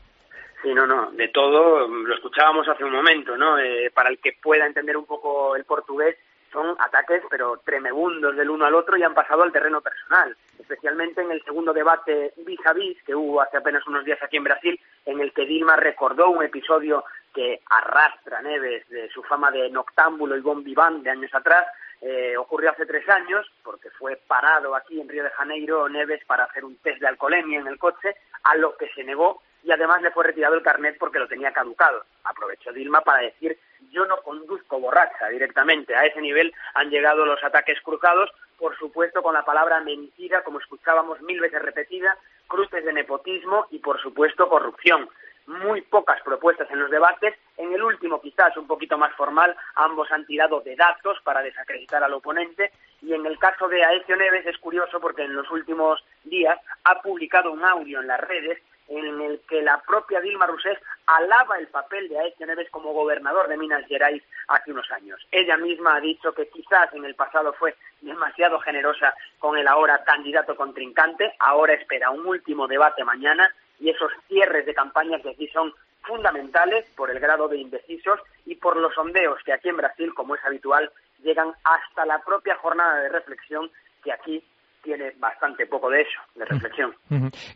Sí, 0.62 0.74
no, 0.74 0.86
no, 0.86 1.12
de 1.12 1.28
todo, 1.28 1.86
lo 1.86 2.14
escuchábamos 2.14 2.66
hace 2.68 2.84
un 2.84 2.92
momento, 2.92 3.36
¿no? 3.36 3.58
Eh, 3.58 3.90
para 3.94 4.08
el 4.08 4.18
que 4.18 4.36
pueda 4.42 4.66
entender 4.66 4.96
un 4.96 5.06
poco 5.06 5.54
el 5.54 5.64
portugués, 5.64 6.16
son 6.52 6.76
ataques, 6.80 7.22
pero 7.30 7.58
tremebundos 7.58 8.34
del 8.34 8.50
uno 8.50 8.64
al 8.64 8.74
otro 8.74 8.96
y 8.96 9.02
han 9.02 9.14
pasado 9.14 9.42
al 9.42 9.52
terreno 9.52 9.80
personal, 9.80 10.36
especialmente 10.58 11.20
en 11.20 11.30
el 11.30 11.42
segundo 11.44 11.72
debate 11.72 12.32
vis 12.38 12.64
a 12.66 12.72
vis 12.72 13.00
que 13.04 13.14
hubo 13.14 13.40
hace 13.40 13.58
apenas 13.58 13.86
unos 13.86 14.04
días 14.04 14.18
aquí 14.22 14.38
en 14.38 14.44
Brasil, 14.44 14.80
en 15.04 15.20
el 15.20 15.32
que 15.32 15.46
Dilma 15.46 15.76
recordó 15.76 16.30
un 16.30 16.42
episodio 16.42 17.04
que 17.34 17.60
arrastra 17.68 18.40
Neves 18.42 18.88
de 18.88 19.08
su 19.10 19.22
fama 19.22 19.50
de 19.50 19.70
noctámbulo 19.70 20.36
y 20.36 20.40
bon 20.40 20.64
vivant 20.64 21.02
de 21.02 21.10
años 21.10 21.32
atrás, 21.34 21.66
eh, 22.00 22.36
ocurrió 22.36 22.70
hace 22.70 22.86
tres 22.86 23.08
años, 23.08 23.46
porque 23.62 23.90
fue 23.90 24.16
parado 24.16 24.74
aquí 24.74 25.00
en 25.00 25.08
Río 25.08 25.24
de 25.24 25.30
Janeiro 25.30 25.88
Neves 25.88 26.24
para 26.24 26.44
hacer 26.44 26.64
un 26.64 26.76
test 26.78 27.00
de 27.00 27.08
alcoholemia 27.08 27.60
en 27.60 27.66
el 27.66 27.78
coche, 27.78 28.16
a 28.44 28.56
lo 28.56 28.76
que 28.76 28.88
se 28.94 29.04
negó 29.04 29.42
y 29.68 29.70
además 29.70 30.00
le 30.00 30.10
fue 30.10 30.24
retirado 30.24 30.54
el 30.54 30.62
carnet 30.62 30.96
porque 30.98 31.18
lo 31.18 31.28
tenía 31.28 31.52
caducado. 31.52 32.02
Aprovechó 32.24 32.72
Dilma 32.72 33.02
para 33.02 33.20
decir 33.20 33.58
yo 33.90 34.06
no 34.06 34.16
conduzco 34.22 34.80
borracha 34.80 35.28
directamente. 35.28 35.94
A 35.94 36.06
ese 36.06 36.22
nivel 36.22 36.54
han 36.72 36.88
llegado 36.88 37.26
los 37.26 37.44
ataques 37.44 37.78
cruzados, 37.82 38.30
por 38.56 38.78
supuesto 38.78 39.22
con 39.22 39.34
la 39.34 39.44
palabra 39.44 39.82
mentira, 39.82 40.42
como 40.42 40.58
escuchábamos 40.58 41.20
mil 41.20 41.38
veces 41.40 41.60
repetida, 41.60 42.16
cruces 42.46 42.82
de 42.82 42.94
nepotismo 42.94 43.66
y 43.70 43.78
por 43.80 44.00
supuesto 44.00 44.48
corrupción. 44.48 45.10
Muy 45.46 45.82
pocas 45.82 46.22
propuestas 46.22 46.70
en 46.70 46.80
los 46.80 46.90
debates. 46.90 47.34
En 47.58 47.70
el 47.70 47.82
último, 47.82 48.22
quizás 48.22 48.56
un 48.56 48.66
poquito 48.66 48.96
más 48.96 49.14
formal, 49.16 49.54
ambos 49.74 50.10
han 50.10 50.24
tirado 50.24 50.60
de 50.60 50.76
datos 50.76 51.18
para 51.24 51.42
desacreditar 51.42 52.02
al 52.02 52.14
oponente. 52.14 52.72
Y 53.02 53.12
en 53.12 53.26
el 53.26 53.38
caso 53.38 53.68
de 53.68 53.84
Aecio 53.84 54.16
Neves 54.16 54.46
es 54.46 54.56
curioso 54.56 54.98
porque 54.98 55.24
en 55.24 55.34
los 55.34 55.50
últimos 55.50 56.02
días 56.24 56.58
ha 56.84 57.02
publicado 57.02 57.52
un 57.52 57.62
audio 57.64 58.00
en 58.00 58.06
las 58.06 58.20
redes 58.20 58.58
en 58.88 59.20
el 59.20 59.40
que 59.48 59.62
la 59.62 59.80
propia 59.82 60.20
Dilma 60.20 60.46
Rousseff 60.46 60.78
alaba 61.06 61.58
el 61.58 61.68
papel 61.68 62.08
de 62.08 62.18
Aecio 62.18 62.46
Neves 62.46 62.70
como 62.70 62.92
gobernador 62.92 63.48
de 63.48 63.56
Minas 63.56 63.86
Gerais 63.86 64.22
hace 64.48 64.72
unos 64.72 64.90
años. 64.90 65.20
Ella 65.30 65.56
misma 65.56 65.96
ha 65.96 66.00
dicho 66.00 66.32
que 66.32 66.48
quizás 66.48 66.92
en 66.94 67.04
el 67.04 67.14
pasado 67.14 67.52
fue 67.52 67.74
demasiado 68.00 68.58
generosa 68.60 69.14
con 69.38 69.56
el 69.56 69.68
ahora 69.68 70.02
candidato 70.04 70.56
contrincante, 70.56 71.34
ahora 71.38 71.74
espera 71.74 72.10
un 72.10 72.26
último 72.26 72.66
debate 72.66 73.04
mañana 73.04 73.54
y 73.78 73.90
esos 73.90 74.10
cierres 74.26 74.66
de 74.66 74.74
campaña 74.74 75.20
que 75.20 75.30
aquí 75.30 75.48
son 75.48 75.72
fundamentales 76.02 76.86
por 76.96 77.10
el 77.10 77.20
grado 77.20 77.48
de 77.48 77.58
indecisos 77.58 78.20
y 78.46 78.54
por 78.54 78.76
los 78.76 78.94
sondeos 78.94 79.42
que 79.44 79.52
aquí 79.52 79.68
en 79.68 79.76
Brasil, 79.76 80.14
como 80.14 80.34
es 80.34 80.44
habitual, 80.44 80.90
llegan 81.22 81.52
hasta 81.64 82.06
la 82.06 82.20
propia 82.20 82.56
jornada 82.56 83.00
de 83.00 83.10
reflexión 83.10 83.70
que 84.02 84.12
aquí 84.12 84.42
tiene 84.82 85.12
bastante 85.18 85.66
poco 85.66 85.90
de 85.90 86.02
eso, 86.02 86.20
de 86.34 86.44
reflexión. 86.44 86.94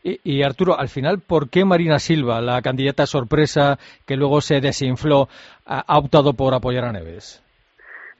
y, 0.02 0.42
Arturo, 0.42 0.78
al 0.78 0.88
final, 0.88 1.20
¿por 1.20 1.48
qué 1.50 1.64
Marina 1.64 1.98
Silva, 1.98 2.40
la 2.40 2.62
candidata 2.62 3.06
sorpresa 3.06 3.78
que 4.06 4.16
luego 4.16 4.40
se 4.40 4.60
desinfló, 4.60 5.28
ha 5.66 5.98
optado 5.98 6.34
por 6.34 6.54
apoyar 6.54 6.84
a 6.84 6.92
Neves? 6.92 7.42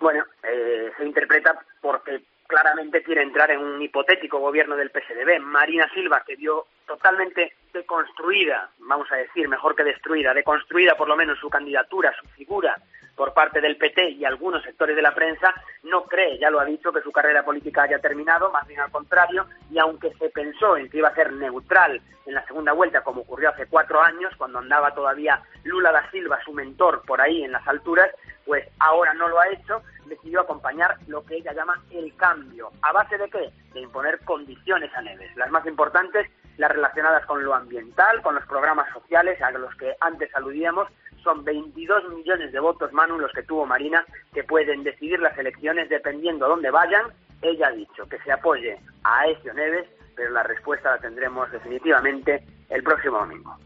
Bueno, 0.01 0.25
eh, 0.43 0.91
se 0.97 1.05
interpreta 1.05 1.55
porque 1.81 2.23
claramente 2.53 3.03
quiere 3.03 3.23
entrar 3.23 3.51
en 3.51 3.61
un 3.61 3.81
hipotético 3.81 4.39
gobierno 4.39 4.77
del 4.77 4.91
PSDB. 4.91 5.41
Marina 5.41 5.89
Silva, 5.95 6.23
que 6.27 6.37
vio 6.37 6.67
totalmente 6.87 7.55
deconstruida, 7.73 8.69
vamos 8.79 9.11
a 9.11 9.17
decir, 9.17 9.49
mejor 9.49 9.75
que 9.75 9.85
destruida, 9.85 10.35
deconstruida 10.35 10.95
por 10.95 11.09
lo 11.09 11.17
menos 11.17 11.39
su 11.39 11.49
candidatura, 11.49 12.13
su 12.21 12.29
figura 12.31 12.77
por 13.17 13.33
parte 13.33 13.61
del 13.61 13.77
PT 13.77 14.11
y 14.11 14.25
algunos 14.25 14.63
sectores 14.63 14.97
de 14.97 15.03
la 15.03 15.15
prensa, 15.15 15.55
no 15.93 16.05
cree, 16.05 16.39
ya 16.39 16.51
lo 16.51 16.59
ha 16.59 16.65
dicho, 16.65 16.91
que 16.91 17.03
su 17.03 17.13
carrera 17.13 17.45
política 17.45 17.83
haya 17.83 17.99
terminado, 17.99 18.51
más 18.51 18.67
bien 18.67 18.81
al 18.81 18.91
contrario, 18.91 19.47
y 19.71 19.79
aunque 19.79 20.11
se 20.15 20.31
pensó 20.31 20.79
en 20.79 20.89
que 20.89 20.97
iba 20.97 21.09
a 21.09 21.15
ser 21.15 21.31
neutral 21.35 22.01
en 22.25 22.35
la 22.35 22.45
segunda 22.47 22.73
vuelta, 22.73 23.03
como 23.03 23.21
ocurrió 23.21 23.51
hace 23.51 23.67
cuatro 23.67 24.01
años, 24.01 24.33
cuando 24.39 24.59
andaba 24.59 24.95
todavía 24.95 25.43
Lula 25.65 25.93
da 25.93 26.11
Silva, 26.11 26.41
su 26.45 26.53
mentor, 26.55 27.03
por 27.07 27.21
ahí 27.21 27.45
en 27.45 27.53
las 27.53 27.69
alturas, 27.69 28.09
pues 28.47 28.67
ahora 28.79 29.13
no 29.13 29.29
lo 29.29 29.39
ha 29.39 29.49
hecho, 29.49 29.83
decidió 30.07 30.41
acompañar 30.41 30.97
lo 31.09 31.25
que 31.27 31.37
ella 31.37 31.53
llama 31.53 31.83
el 31.91 32.17
cambio. 32.17 32.71
¿A 32.81 32.93
base 32.93 33.19
de 33.19 33.29
qué? 33.29 33.53
De 33.75 33.81
imponer 33.81 34.19
condiciones 34.25 34.91
a 34.95 35.03
Neves. 35.03 35.37
Las 35.37 35.51
más 35.51 35.67
importantes, 35.67 36.31
las 36.57 36.73
relacionadas 36.73 37.27
con 37.27 37.45
lo 37.45 37.55
ambiental, 37.55 38.23
con 38.23 38.35
los 38.35 38.47
programas 38.47 38.91
sociales 38.95 39.41
a 39.43 39.51
los 39.51 39.75
que 39.77 39.95
antes 40.01 40.35
aludíamos, 40.35 40.89
son 41.23 41.45
22 41.45 42.09
millones 42.15 42.53
de 42.53 42.61
votos, 42.61 42.93
Manu, 42.93 43.19
los 43.19 43.33
que 43.33 43.43
tuvo 43.43 43.67
Marina, 43.67 44.05
que 44.33 44.45
pueden 44.45 44.83
decidir 44.83 45.19
las 45.21 45.37
elecciones 45.39 45.89
dependiendo 45.89 46.49
dónde 46.49 46.71
vayan. 46.71 47.07
Ella 47.41 47.69
ha 47.69 47.73
dicho 47.73 48.05
que 48.09 48.19
se 48.19 48.33
apoye 48.33 48.79
a 49.05 49.27
Ezio 49.27 49.53
Neves, 49.55 49.89
pero 50.15 50.31
la 50.31 50.43
respuesta 50.43 50.91
la 50.91 50.99
tendremos 50.99 51.51
definitivamente 51.51 52.45
el 52.69 52.83
próximo 52.83 53.19
domingo. 53.19 53.57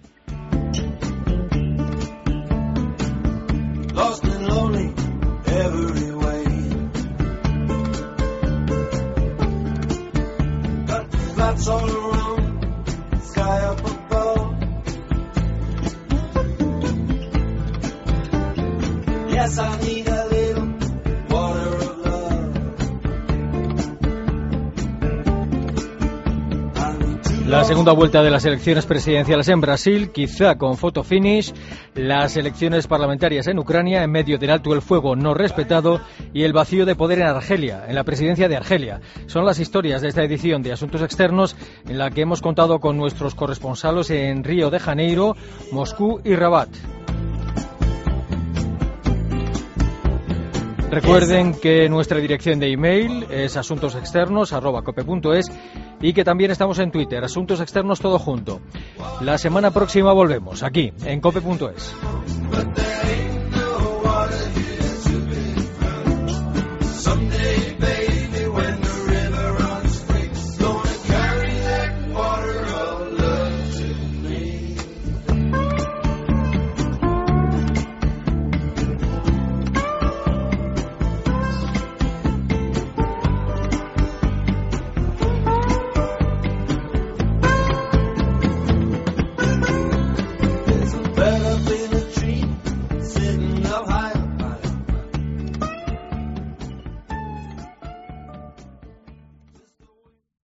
Segunda 27.66 27.90
vuelta 27.90 28.22
de 28.22 28.30
las 28.30 28.44
elecciones 28.44 28.86
presidenciales 28.86 29.48
en 29.48 29.60
Brasil, 29.60 30.12
quizá 30.12 30.54
con 30.54 30.76
foto 30.76 31.02
finish, 31.02 31.52
las 31.96 32.36
elecciones 32.36 32.86
parlamentarias 32.86 33.48
en 33.48 33.58
Ucrania 33.58 34.04
en 34.04 34.12
medio 34.12 34.38
del 34.38 34.50
alto 34.50 34.72
el 34.72 34.82
fuego 34.82 35.16
no 35.16 35.34
respetado 35.34 36.00
y 36.32 36.44
el 36.44 36.52
vacío 36.52 36.86
de 36.86 36.94
poder 36.94 37.18
en 37.18 37.26
Argelia, 37.26 37.84
en 37.88 37.96
la 37.96 38.04
presidencia 38.04 38.48
de 38.48 38.56
Argelia. 38.56 39.00
Son 39.26 39.44
las 39.44 39.58
historias 39.58 40.00
de 40.00 40.08
esta 40.08 40.22
edición 40.22 40.62
de 40.62 40.72
Asuntos 40.72 41.02
Externos 41.02 41.56
en 41.88 41.98
la 41.98 42.10
que 42.10 42.20
hemos 42.20 42.40
contado 42.40 42.78
con 42.78 42.96
nuestros 42.96 43.34
corresponsales 43.34 44.10
en 44.10 44.44
Río 44.44 44.70
de 44.70 44.78
Janeiro, 44.78 45.34
Moscú 45.72 46.20
y 46.22 46.36
Rabat. 46.36 46.68
Recuerden 50.90 51.52
que 51.54 51.88
nuestra 51.88 52.18
dirección 52.18 52.60
de 52.60 52.72
email 52.72 53.26
es 53.30 53.56
asuntosexternos.cope.es 53.56 55.50
y 56.00 56.12
que 56.12 56.24
también 56.24 56.50
estamos 56.50 56.78
en 56.78 56.90
Twitter, 56.90 57.24
Asuntos 57.24 57.60
Externos 57.60 58.00
Todo 58.00 58.18
Junto. 58.18 58.60
La 59.20 59.38
semana 59.38 59.72
próxima 59.72 60.12
volvemos 60.12 60.62
aquí, 60.62 60.92
en 61.04 61.20
cope.es. 61.20 61.94